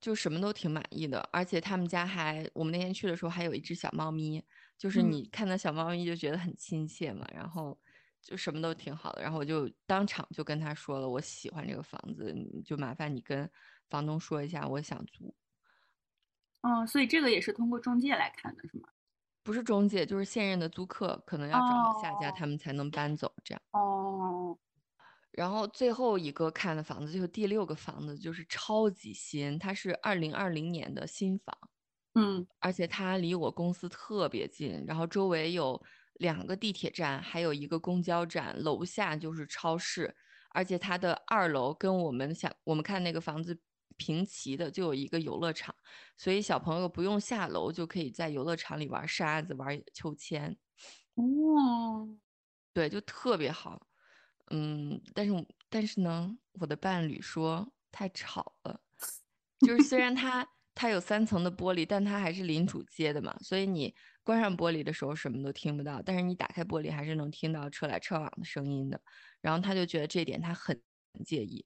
[0.00, 4.42] 就什么都挺满意的，而且他们家还，我们那天去的时候还有一只小猫咪，
[4.76, 7.78] 就是你看到小猫咪就觉得很亲切嘛，然后
[8.22, 12.34] 就什么都挺好的，然后我就当场就跟他说了，我喜欢这个房子，
[12.64, 13.50] 就麻烦你跟
[13.88, 15.34] 房东说一下，我想租。
[16.62, 18.88] 哦，所以这个也是通过中介来看的是吗？
[19.42, 23.62] 不是中介，就是现任的租客，可能要找下家，他们才能搬走这样。
[23.72, 24.58] 哦。
[25.38, 31.56] 然后最后一个看的房子就是第六个房子，就是超级新，它是二零二零年的新房，
[32.14, 35.80] 嗯，而且它离我公司特别近，然后周围有
[36.14, 40.12] 两个地铁站，还有一个公交站，楼下就是超市，
[40.50, 43.56] 而且它的二楼跟我们想我们看那个房子
[43.96, 45.72] 平齐的，就有一个游乐场，
[46.16, 50.58] 所以小朋友不用下楼就可以在游乐场里玩沙子、玩秋千，
[51.14, 52.08] 哦，
[52.72, 53.87] 对，就特别好。
[54.50, 58.80] 嗯，但是但是呢，我的伴侣说太吵了，
[59.60, 69.00] 就是虽然它它有三层的玻璃，但它还是临主街的嘛，所以你关上玻璃的时候什么都听不到，但是你打开玻璃还是能听到车来车往的声音的。
[69.40, 70.80] 然后他就觉得这点他很
[71.24, 71.64] 介意，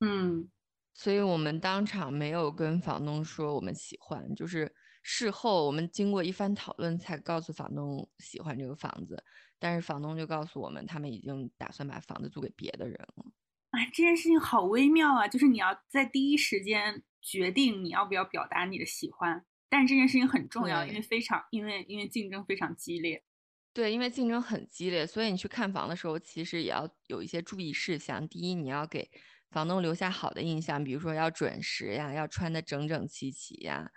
[0.00, 0.48] 嗯，
[0.94, 9.22] 所以我们当场没有跟房东说我们喜欢，就是事后我们经过一番讨论才告诉房东喜欢这个房子。
[9.58, 13.24] 但是房东就告诉我们，他们已经打算把房子租给别的人了。
[13.70, 15.28] 哎，这件事情好微妙啊！
[15.28, 23.22] 就是你要在第一时间决定你要不要表达你的喜欢，但是这件事情很重要，因为非常因为因为竞争非常激烈。
[23.74, 28.26] 对，因为竞争很激烈，所以你去看房的时候，其实也要有一些注意事项。
[28.26, 29.10] 第一，你要给
[29.50, 33.90] 房东留下好的印象，比如说要准时呀，要穿的整整齐齐呀。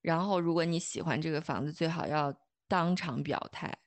[0.00, 2.34] 然后，如果你喜欢这个房子，最好要
[2.66, 3.78] 当场表态。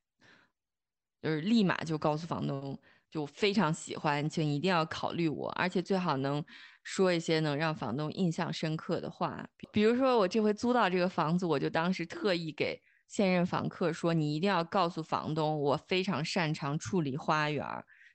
[1.22, 6.43] 就是立马就告诉房东，就非常喜欢，请一定要考虑我，而且最好能
[6.84, 9.47] 说一些能让房东印象深刻的话。
[9.72, 17.65] 比如说，我这回租到这个房子，我就当时特意给现任房客说，你一定要告诉房东，我非常擅长处理花园，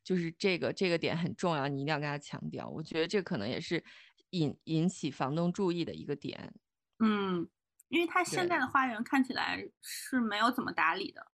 [0.04, 2.68] 就是这个这个点很重要，你一定要跟他强调。
[2.68, 3.82] 我觉得这可能也是
[4.30, 6.54] 引引起房东注意的一个点。
[7.04, 7.48] 嗯，
[7.88, 11.31] 因为他现在的花园看起来是没有怎么打理的。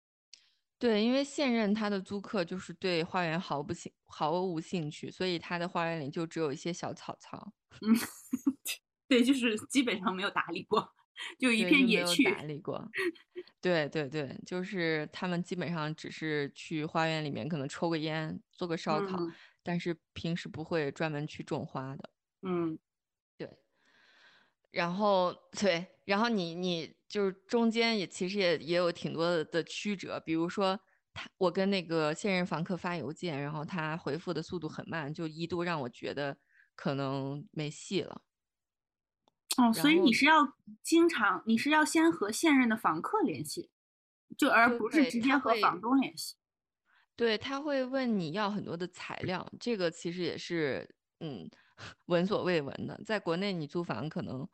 [0.83, 7.53] 对，因为现任他的租客就是对花园毫不兴毫无兴趣，所以他的花园里就只有一些小草草。
[7.79, 7.95] 嗯，
[9.07, 10.85] 对，就是基本上没有打理过，
[11.39, 12.25] 就一片野区。
[12.25, 12.85] 打理过。
[13.61, 19.17] 对对对，就是他们基本上只是去花园里面可能抽个烟、做个烧烤，
[19.63, 22.09] 但是平时不会专门去种花的。
[22.41, 22.92] 嗯，对。
[24.73, 26.93] 然后 对，然后你你。
[27.13, 30.79] 就是中间也其实也也有挺多的曲折，比如说
[31.13, 36.35] 他我跟那个现任房客发邮件，然后他回复的速度很慢，就一度让我觉得
[36.75, 38.23] 可能没戏了。
[39.57, 43.69] 哦，所以你是要经常，你是要先和现任的房客联系，
[44.35, 46.33] 就而不是直接和房东联系。
[47.15, 51.47] 对，他会问你要很多的材料，这个其实也是嗯
[52.05, 54.47] 闻所未闻的，在国内你租房可能。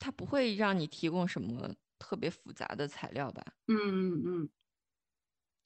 [0.00, 3.44] 他不会让你提供什么特别复杂的材料吧？
[3.66, 4.50] 嗯嗯嗯，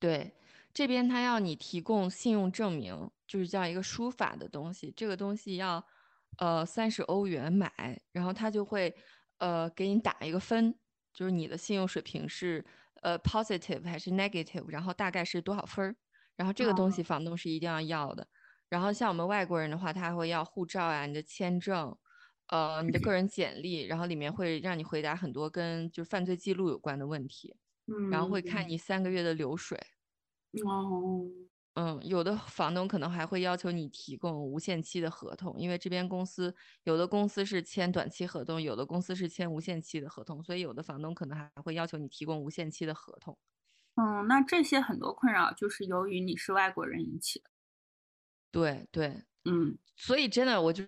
[0.01, 0.35] 对，
[0.73, 4.91] 这边他要你提供信用证明，就是叫一个书法的东西。
[4.97, 5.85] 这个东西要，
[6.39, 8.97] 呃三十欧元买，然后他就会
[9.37, 10.75] 呃给你打一个分，
[11.13, 12.65] 就是你的信用水平是
[13.03, 15.95] 呃 positive 还是 negative，然后大概是多少分儿，
[16.37, 18.27] 然后这个东西房东是一定要要的。
[18.73, 21.95] 然后像我们外国人的话，他还会要护照啊、你的签证，
[22.47, 27.55] 呃，你的个人简历，然后里面会让你回答很多跟就是犯罪记录有关的问题，
[28.11, 29.79] 然后会看你三个月的流水。
[30.64, 31.29] 哦，
[31.75, 36.55] 嗯，有的房东可能还会要求你提供无限期的合同，因为这边公司
[36.85, 43.37] 有的公司是签短期合同，有的公司是签无限期的合同，所以有的房东可能还会要求你提供无限期的合同。
[43.97, 47.52] 嗯，那这些很多困扰就是由于你是外国人引起的。
[48.53, 49.09] 对对，
[49.47, 50.85] 嗯，所以真的我就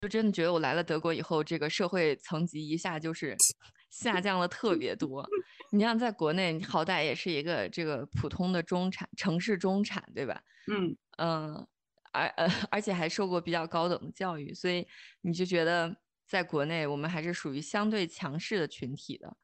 [0.00, 3.34] 就真的觉得我来了德国以后，这个社会层级一下就是
[3.90, 5.26] 下降了特别多。
[5.72, 10.42] 你像在国内，你好歹也是一个这个普通的中产城市中产，对吧？
[10.70, 11.66] 嗯嗯，
[12.12, 14.86] 而呃 而且还受过比较高等的教育，所以
[15.22, 15.96] 你就觉得
[16.28, 19.34] 在国内我们还是属于相对强势的群体的。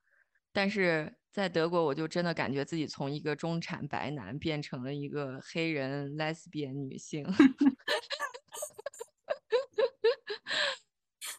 [0.52, 7.24] 但是在德国，我就真的感觉自己从一个中产白男变成了一个黑人 lesbian 女性。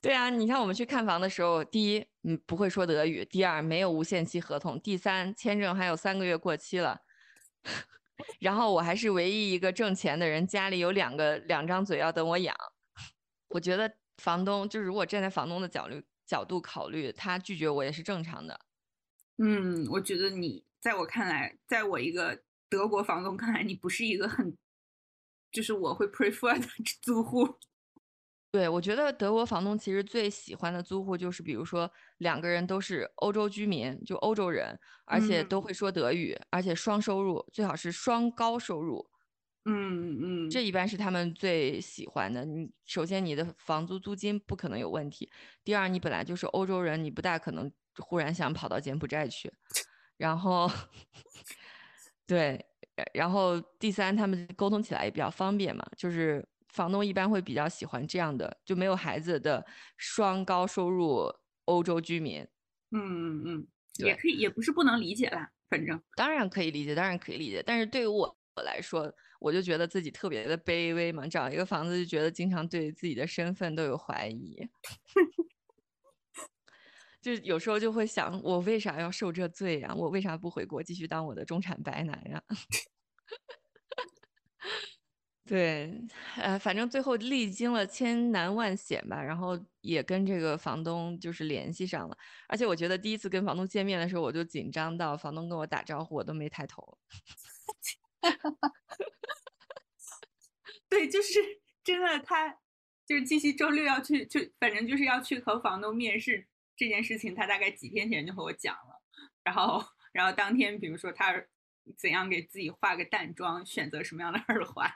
[0.02, 7.02] 对啊，你看我们去看房的时候，第一，嗯，不会说德语；第二，没有无限期合同；第三，签证还有三个月过期了。
[8.40, 12.56] 然后我还是唯一一个挣钱的人，家里有两个两张嘴要等我养。
[13.50, 18.58] 我觉得房东就是如果站在房东的角度角度考虑，他拒绝我也是正常的。
[19.42, 24.58] 嗯，我觉得你在我看来，在我一个德国房东看来，你不是一个很，
[25.52, 26.68] 就是我会 prefer 的
[27.02, 27.48] 租户。
[28.52, 39.08] 对，我觉得德国房东其实最喜欢的租户就是，比如说两个人都是欧洲居民，就欧洲人，而且都会说德语，而且双收入，最好是双高收入。
[39.66, 42.44] 嗯嗯，这一般是他们最喜欢的。
[42.44, 45.30] 你首先你的房租租金不可能有问题，
[45.64, 49.52] 第二你本来就是欧洲人，你不大可能忽然想跑到柬埔寨去。
[50.18, 50.70] 然后，
[52.28, 52.66] 对，
[53.14, 56.48] 然后第三他们沟通起来也比较方便嘛，就是。
[56.72, 59.66] 房东一般会比较喜欢这样的，就没有孩子的
[59.98, 61.28] 双高收入
[61.66, 62.48] 欧洲居民。
[62.92, 63.68] 嗯嗯嗯，
[64.06, 67.64] 也可以，也不是不能理解啦，反正当然可以理解，当然可以理解。
[67.66, 74.56] 但是对于我我来说，我就觉得自己特别的卑微嘛，找一个房子就觉得经常对自己的身份都有怀疑，
[77.22, 79.94] 就有时候就会想，我为啥要受这罪呀？
[79.96, 82.42] 我为啥不回国继续当我的中产白男呀？
[85.46, 85.92] 对，
[86.38, 92.16] 呃，反正最后历经了千难万险吧，然后也跟这个房东就是联系上了。
[92.48, 97.00] 而且我觉得第一次跟房东见面的时候，我就紧张到房东跟我打招呼，我都没抬头。
[100.88, 101.40] 对，就是
[101.84, 102.60] 真的，他
[103.08, 106.48] 就是七夕周六要去，就反正就是要去和房东面试
[106.80, 109.04] 这件事情，他大概几天前就和我讲了。
[109.44, 111.36] 然后，然后当天，比如说他
[111.98, 114.90] 怎样给自己化个淡妆，选择什么样的耳环。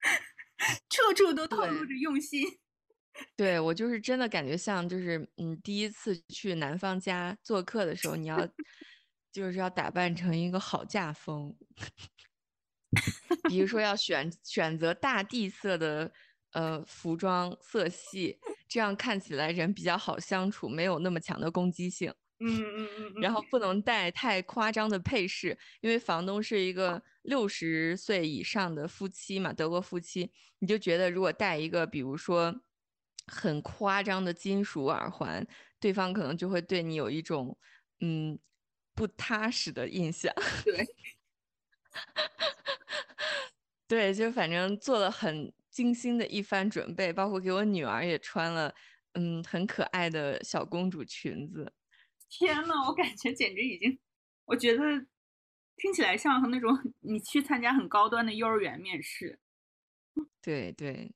[0.90, 2.46] 处处都透露着用心。
[3.36, 8.46] 对我就是真的感觉像，就是嗯，第一次去男方家做客的时候，你要
[9.32, 11.56] 就是要打扮成一个好嫁风，
[13.48, 16.12] 比如说要选选择大地色的
[16.52, 18.38] 呃服装色系，
[18.70, 22.14] 这样看起来人比较好相处，没有那么强的攻击性。
[22.38, 32.62] 嗯嗯嗯，然后不能带太夸张的配饰，因为房东是一个六十岁以上的夫妻嘛，德国夫妻，你就觉得如果戴一个，比如说
[33.26, 35.46] 很夸张的金属耳环，
[35.78, 37.58] 对方可能就会对你有一种
[38.00, 38.38] 嗯
[38.94, 40.32] 不踏实的印象。
[40.64, 40.86] 对，
[43.86, 48.74] 对，就反正做了很精心的一番准备，包括给我女儿也穿了
[49.14, 51.72] 嗯很可爱的小公主裙子。
[52.28, 53.98] 天呐，我感觉简直已经，
[54.44, 54.82] 我觉得
[55.76, 56.68] 听起来像那种
[57.00, 59.40] 你去参加很高端的幼儿园面试。
[60.42, 61.10] 对对，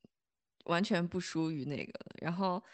[0.64, 1.92] 完全不输于那个。
[2.22, 2.64] 然后，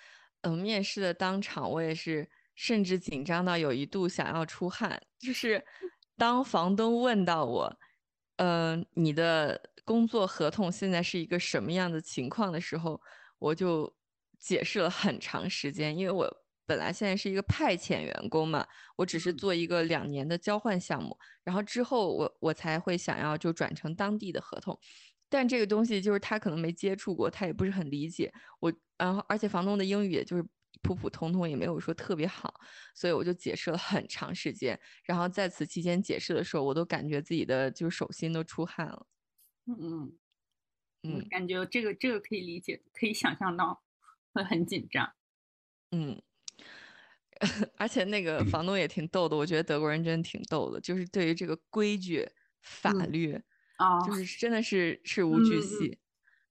[0.43, 5.03] 嗯，面试的当场，我也是甚至紧张到有一度想要出汗。
[5.19, 5.67] 就是
[6.17, 7.79] 当房东问到我，
[8.37, 9.61] 嗯，你的
[9.91, 13.01] 工作合同现在是一个什么样的情况的时候，
[13.41, 13.93] 我就
[14.39, 16.37] 解释了很长时间，因为我。
[16.67, 18.65] 本来现在是一个派遣员工嘛，
[18.95, 24.79] 我只是做一个两年的交换项目，然后之后我我才会想要就转成当地的合同，
[25.29, 28.33] 但这个东西就是他可能没接触过，他也不是很理解。
[28.61, 30.45] 我，然后而且房东的英语也就是
[30.81, 32.55] 普普通通，也没有说特别好，
[32.95, 39.07] 所以我就解释了很长时间，然后在此期间解释的时候，我都感觉自己的就是手心都出汗了，
[39.67, 40.19] 嗯嗯，
[41.05, 43.83] 嗯，感觉这个这个可以理解，可以想象到。
[44.33, 45.15] 会很紧张。
[45.93, 46.21] 嗯，
[47.79, 52.29] 而且那个房东也挺逗的，我觉得德国人真的挺逗的，就是对于这个规矩、
[52.63, 53.41] 法嗯律，
[53.79, 55.99] 哦就是真的是事无巨细。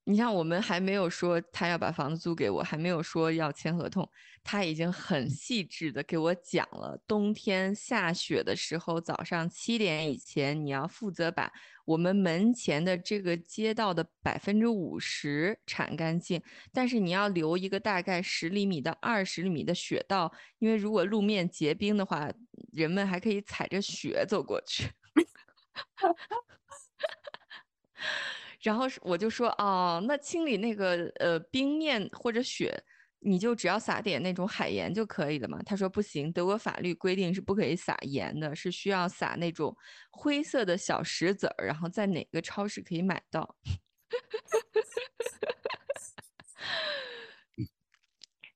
[0.09, 4.09] 你像我们还没有说他要把房子租给我，还没有说要签合同，
[4.43, 11.53] 他已经很细致的给我讲了，冬天下雪的时候，早上七点以前你要负责把
[11.85, 16.41] 我们门前的这个街道的百分之五十铲干净，
[16.73, 22.33] 但是你要留一个大概十厘米到二十厘米的雪道，因为如果路面结冰的话，
[22.71, 24.89] 人们还可以踩着雪走过去。
[28.61, 32.77] 然后我就说哦，那清理那个呃冰面或者雪，
[33.19, 35.61] 你就只要撒点那种海盐就可以了嘛。
[35.63, 39.75] 他说不行，德国法律规定是不可以撒盐的，是需要撒那种
[40.11, 43.55] 灰色的小石子儿，然后在哪个超市可以买到。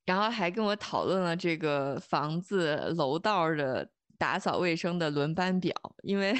[0.05, 6.37] 然后还跟我讨论了这个房子楼道的打扫卫生的轮班表，因为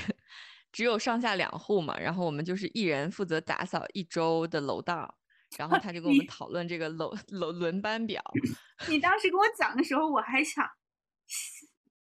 [0.73, 5.15] 只有上下两户嘛，然后我们就是一人负责打扫一周的楼道，
[5.57, 8.21] 然后 他就跟我们讨论这个楼楼轮班表。
[8.89, 10.67] 你当时跟我讲的时候，我还想，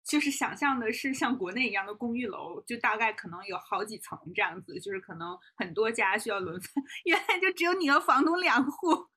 [0.03, 9.07] 就是想象的是像国内一样的公寓楼，就大概可能有好几层这样子，就是可能很多家需要轮番， 原来就只有你和房东两户。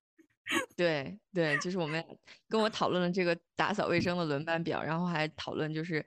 [0.77, 2.05] 对对，就是我们
[2.47, 6.05] 跟我讨论了这个打扫卫生的轮班表，然后还讨论就是，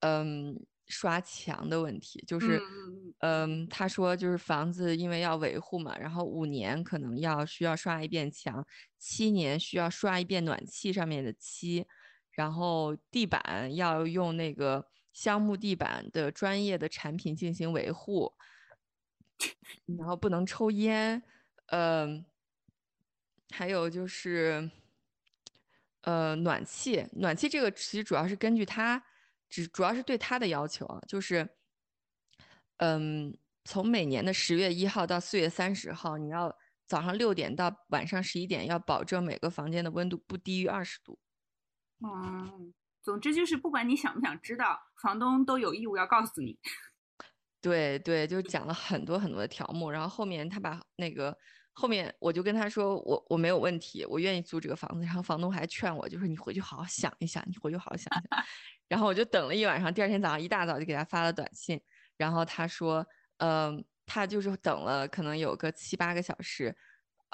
[0.00, 8.66] 嗯，刷墙的问题，就是，嗯嗯，他说就是房子因为要维护嘛，然后五年可能要需要刷一遍墙，
[8.98, 11.86] 七年需要刷一遍暖气上面的漆，
[12.32, 18.32] 然后地板要用那个橡木地板的专业的产品进行维护，
[19.98, 21.22] 然后不能抽烟，
[21.66, 22.24] 嗯。
[23.50, 24.68] 还有就是，
[26.00, 29.00] 呃，暖气，暖气这个其实主要是根据他，
[29.54, 31.48] 只主要是对他的要求啊，就是，
[32.78, 33.32] 嗯，
[33.64, 36.52] 从每年的十月一号到四月三十号，你要
[36.88, 41.20] 早上六点到晚上十一点，要保证每个房间的温度不低于二十度。
[42.04, 46.58] 嗯，总之就是不管你想不想知道，房东都有义务要告诉你。
[47.62, 51.38] 对对，就讲了很多很多的条目，然后后面他把那个
[51.74, 55.06] 后面我就跟他说，我我没有问题，我愿意租这个房子。
[55.06, 58.44] 然后房东还劝我，就说你回去好好想一想，你回去好好想一想。
[58.88, 61.80] 然后我就等了一晚上，第二天早上一大早就给他发了短信，
[62.16, 63.06] 然后他说，
[63.38, 66.76] 嗯，他就是等了可能有个七八个小时，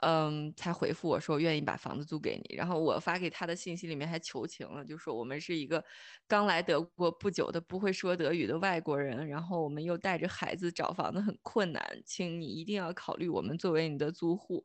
[0.02, 2.56] 嗯，才回复我说愿意把房子租给你。
[2.56, 5.84] 然后我发给他的信息里面还求情了，就说我们是一个
[6.26, 14.64] 刚来德国不久的不会说德语的外国人，然后我们又带着孩子找房子很困难，请你一定要考虑我们作为你的租户。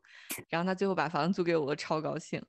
[0.50, 2.42] 然后他最后把房子租给我，我超高兴。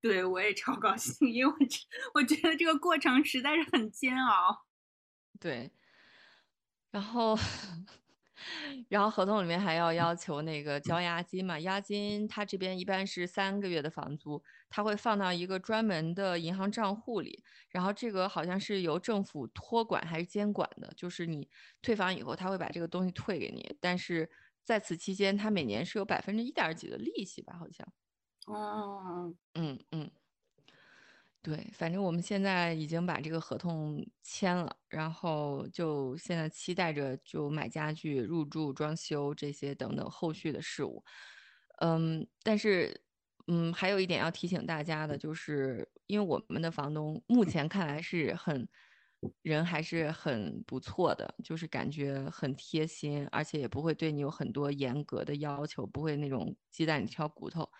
[0.00, 1.78] 对我也超高兴，因为我觉
[2.14, 4.66] 我觉得这个过程实在是很煎熬。
[5.38, 5.70] 对，
[6.90, 7.36] 然后，
[8.88, 21.48] 然后合同里面还要要求那个交押金嘛，押金他这边一般是三个月的房租，他会放到一个专门的银行账户里，然后这个好像是由政府托管还是监管的，就是你
[21.82, 24.30] 退房以后，他会把这个东西退给你，但是
[24.64, 27.86] 在此期间，他每年是有百分之一点几的利息吧，好像。
[28.46, 30.10] 哦，嗯嗯，
[31.42, 41.04] 对，反正我们现在已经把这个合同签了，然后就现在期待着就买家具、入住、装修这些等等后续的事务。
[41.78, 43.02] 嗯，但是
[43.46, 48.68] 嗯，还有一点要提醒大家的就是，因为我们的房东目前看来是很
[49.42, 57.70] 人还是很不错的，就是感觉很贴心，而且也不会对你有很多严格的要求，不会那种鸡蛋里挑骨头。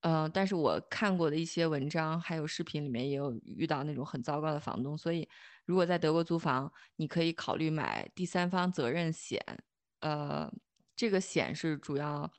[0.00, 5.28] 呃，但是我看过的一些文章还有视频里面也有遇到那种很糟糕的房东，所以
[5.64, 9.42] 如果在德国租房，你可以考虑买第三方责任险。
[10.00, 10.48] 呃，
[10.94, 12.30] 这个险是主要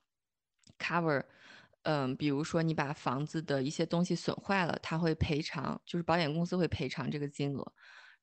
[0.78, 1.26] cover，
[1.84, 7.74] 嗯、比如说你把房子的一些东西损坏了，它会赔偿，就是保险公司会赔偿这个金额。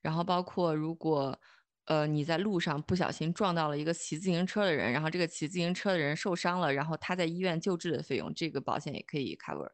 [0.01, 1.39] 然后包括如果
[1.87, 9.71] 呃你在路上不小心撞到了一个骑自行车的人，然后这个骑自行车的人受伤了，然后他在医院救治的费用，这个保险也可以 cover。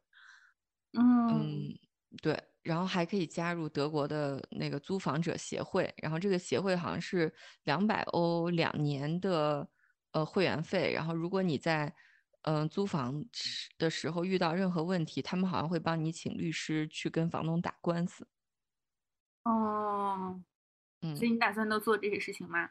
[0.93, 1.79] 嗯嗯，
[2.21, 7.33] 对，然后还可以加入德国的那个租房者协会，然后这个协会好像是
[7.63, 9.67] 两百欧两年的
[10.11, 11.93] 呃会员费，然后如果你在
[12.43, 13.25] 嗯、呃租房
[13.77, 18.27] 的时候遇到任何问题，他们好像会帮你请律师去跟房东打官司。
[19.45, 20.41] 哦，
[21.03, 22.69] 嗯所以你打算都做这些事情吗？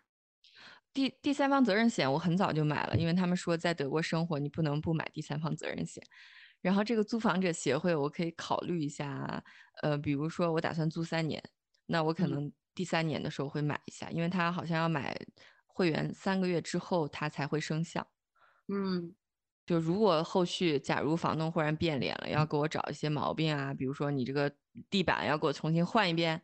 [0.92, 6.02] 第第三方责任险我很早就买了，因为他们说在德国生活你不能不买第三方责任险。
[6.60, 9.42] 然后这个租房者协会，我可以考虑一下，
[9.82, 11.42] 呃，比如说我打算租三年，
[11.86, 15.16] 那我可嗯能第三年的时候会买一下，因为他好像要买
[15.66, 18.06] 会员三个月之后它才会生效。
[18.68, 19.14] 嗯
[19.66, 24.52] 就如果后续假如房东忽然变脸了，要给我找一些毛病啊，比如说你这个
[24.90, 26.42] 地板要给我重新换一遍，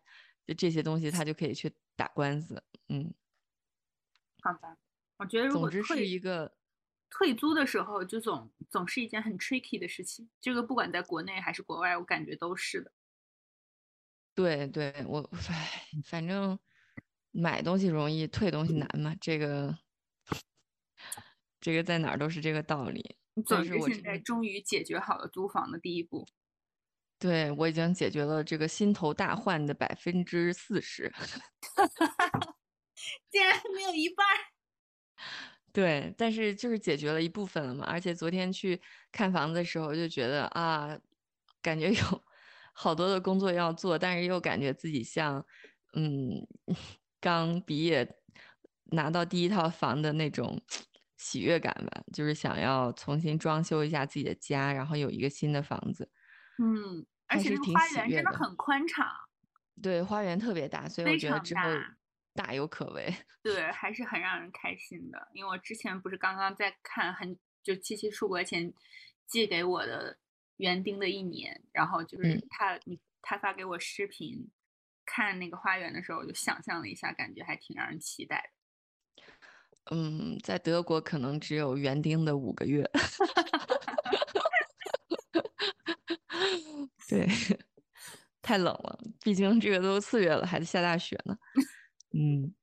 [0.49, 2.63] 就这些东西他就可以去打官司。
[2.89, 3.13] 嗯，
[4.41, 4.79] 好吧，
[5.19, 6.57] 我觉得如果是退一个
[7.11, 10.31] 退租的时候，就总总是一件很 tricky 的事情。
[10.41, 12.91] 这个不管在国内还是国外，我感觉都是的。
[14.35, 15.21] 对对，我
[15.51, 16.59] 唉，反正
[17.31, 19.77] 买东西容易，退东西难嘛，这个
[21.61, 23.17] 这个在哪儿都是这个道理。
[23.35, 26.27] 但总之，现是我真的在终于解决好了租房的第一步。
[27.19, 31.13] 对我已经解决了这个心头大患的百分之四十。
[33.31, 34.35] 竟然还没有一半儿。
[35.73, 37.85] 对，但是就是解决了一部分了嘛。
[37.87, 38.81] 而且昨天去
[39.13, 40.99] 看房子的时候，就觉得啊，
[41.63, 42.25] 感觉有
[42.73, 45.45] 好多的工作要做，但是又感觉自己像
[45.95, 46.47] 嗯
[47.21, 48.17] 刚毕业
[48.87, 50.61] 拿到第一套房的那种
[51.17, 56.11] 喜悦感吧，就是想要重新装修一下自己的家，然后有一个新的房子。
[56.59, 59.07] 嗯，而且还是挺这个花园真的很宽敞，
[59.83, 61.97] 对，花园特别大，所以我觉得之后大
[62.35, 63.15] 大有可为。
[63.43, 65.29] 对，还是很让人开心的。
[65.33, 68.73] 因为我之前不是刚刚在看很就七七出国前
[69.27, 70.19] 寄给我的
[70.57, 74.51] 园丁的一年，然后就是嗯他你他发给我视频
[75.07, 79.25] 看那个花园的时候，我就想象了一下，感觉还挺让人期待的。
[79.91, 82.85] 嗯，在德国可能只有园丁的五个月。
[87.09, 87.27] 对，
[88.43, 91.37] 太冷了，毕竟这个都四月了，还在下大雪呢。
[92.13, 92.55] 嗯，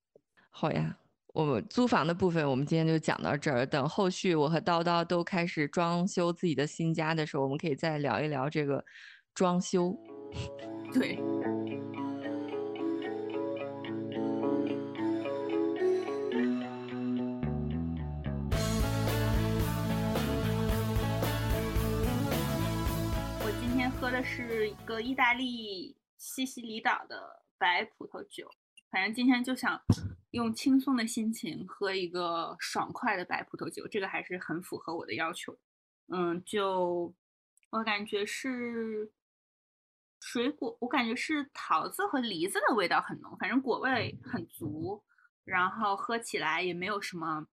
[0.49, 0.97] 好呀，
[1.33, 3.65] 我们租房的部分我们今天就讲到这儿。
[3.65, 8.83] 等后续我和叨叨都开始装修自己的新家的时候，我们可以再聊一聊这个
[9.33, 9.97] 装修。
[10.93, 11.19] 对，
[24.05, 28.47] 喝的是一个意大利西西里岛的白葡萄酒，
[28.91, 29.81] 反正今天就想
[30.29, 35.57] 用轻松的心情喝一个爽快的白葡萄酒，这个还是很符合我的要求。
[36.09, 37.15] 嗯，就
[37.71, 39.11] 我感觉是
[40.19, 45.03] 水果，我感觉是桃子和梨子的味道很浓，反正果味很足，
[45.43, 47.47] 然后喝起来也没有什么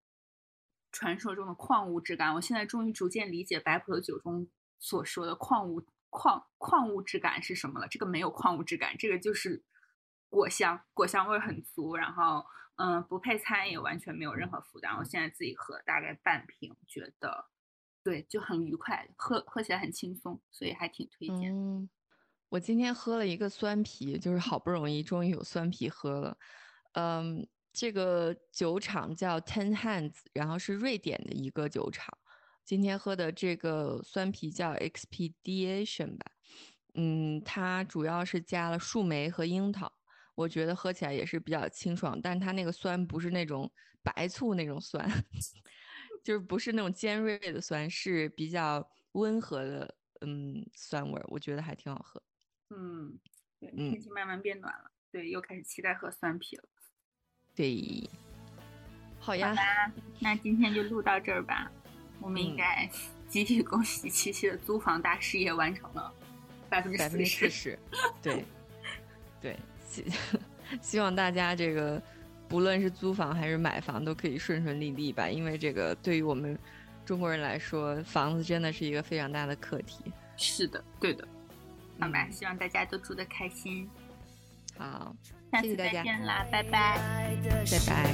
[0.91, 2.35] 传说中的矿物质感。
[2.35, 4.47] 我现在终于逐渐理解白葡萄酒中
[4.79, 5.83] 所说的矿物
[6.13, 7.89] 矿矿物质感是什么了。
[7.89, 9.65] 这个没有矿物质感，这个就是
[10.29, 12.45] 果香，果香味很足，然后
[12.77, 14.95] 嗯，不配餐也完全没有任何负担。
[14.99, 17.47] 我现在自己喝大概半瓶，觉得
[18.05, 21.51] 对就很愉快，喝喝起来很轻松，所以还挺推荐。
[21.51, 21.89] 嗯，
[22.51, 26.37] 我今天喝了一个酸啤，就是好不容易终于有酸啤喝了。
[26.93, 32.19] 嗯，这个酒厂叫 Ten Hands，然后是瑞典的一个酒厂。
[32.65, 36.33] 今天喝的这个酸啤叫 Expedition 吧，
[36.95, 39.93] 嗯，它主要是加了树莓和樱桃，
[40.35, 43.71] 我觉得喝起来也是比较清爽，但它那个酸不是那种
[44.03, 45.09] 白醋那种酸，
[46.23, 52.23] 就是不是那种尖锐的酸，是比较温和的，嗯，酸味儿，我觉得还挺好喝。
[52.71, 53.19] 嗯，
[53.59, 56.65] 对，嗯天气慢慢变暖了，对，又开始期待喝酸啤了。
[57.55, 58.09] 对，
[59.19, 59.55] 好呀，
[60.21, 61.71] 那今天就录到这儿吧，
[62.23, 62.89] 我们应嗯该
[63.29, 66.13] 集体恭喜七七的租房大事业完成了
[66.69, 67.79] 百分之百分之四四十。
[68.23, 68.45] 对，
[69.41, 69.57] 对，
[69.89, 70.05] 希
[70.81, 72.01] 希望大家这个
[72.49, 76.57] 不论是租房还是买房都可以顺顺利利吧，因为这个对于我们
[77.05, 80.05] 中国人来说，房子真的是一个非常大的课题。
[80.37, 81.27] 是的，对的。
[82.01, 83.89] 好吧，嗯希望大家都住得开心，
[84.77, 85.15] 好，
[85.51, 86.99] 下次再谢谢大家见啦，拜拜。
[87.71, 88.11] 拜拜。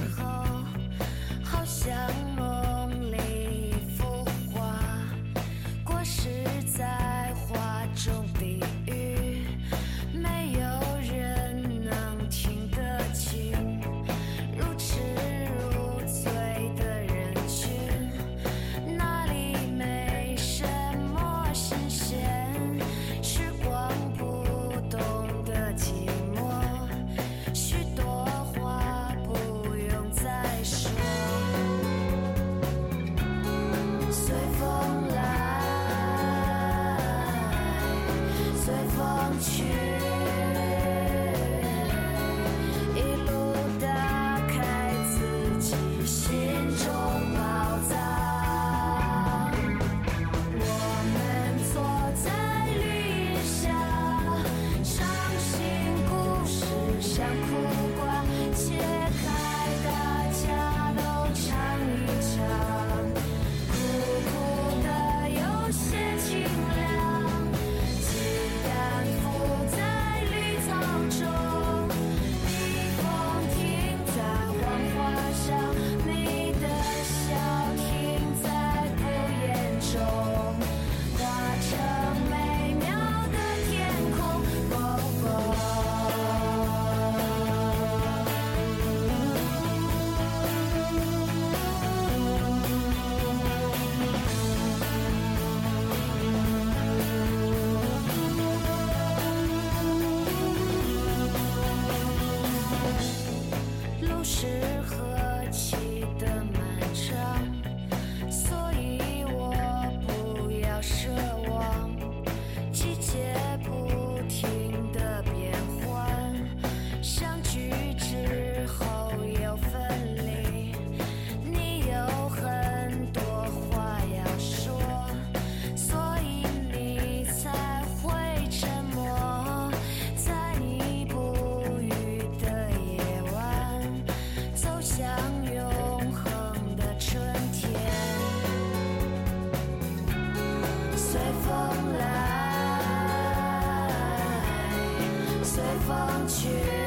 [146.48, 146.77] 风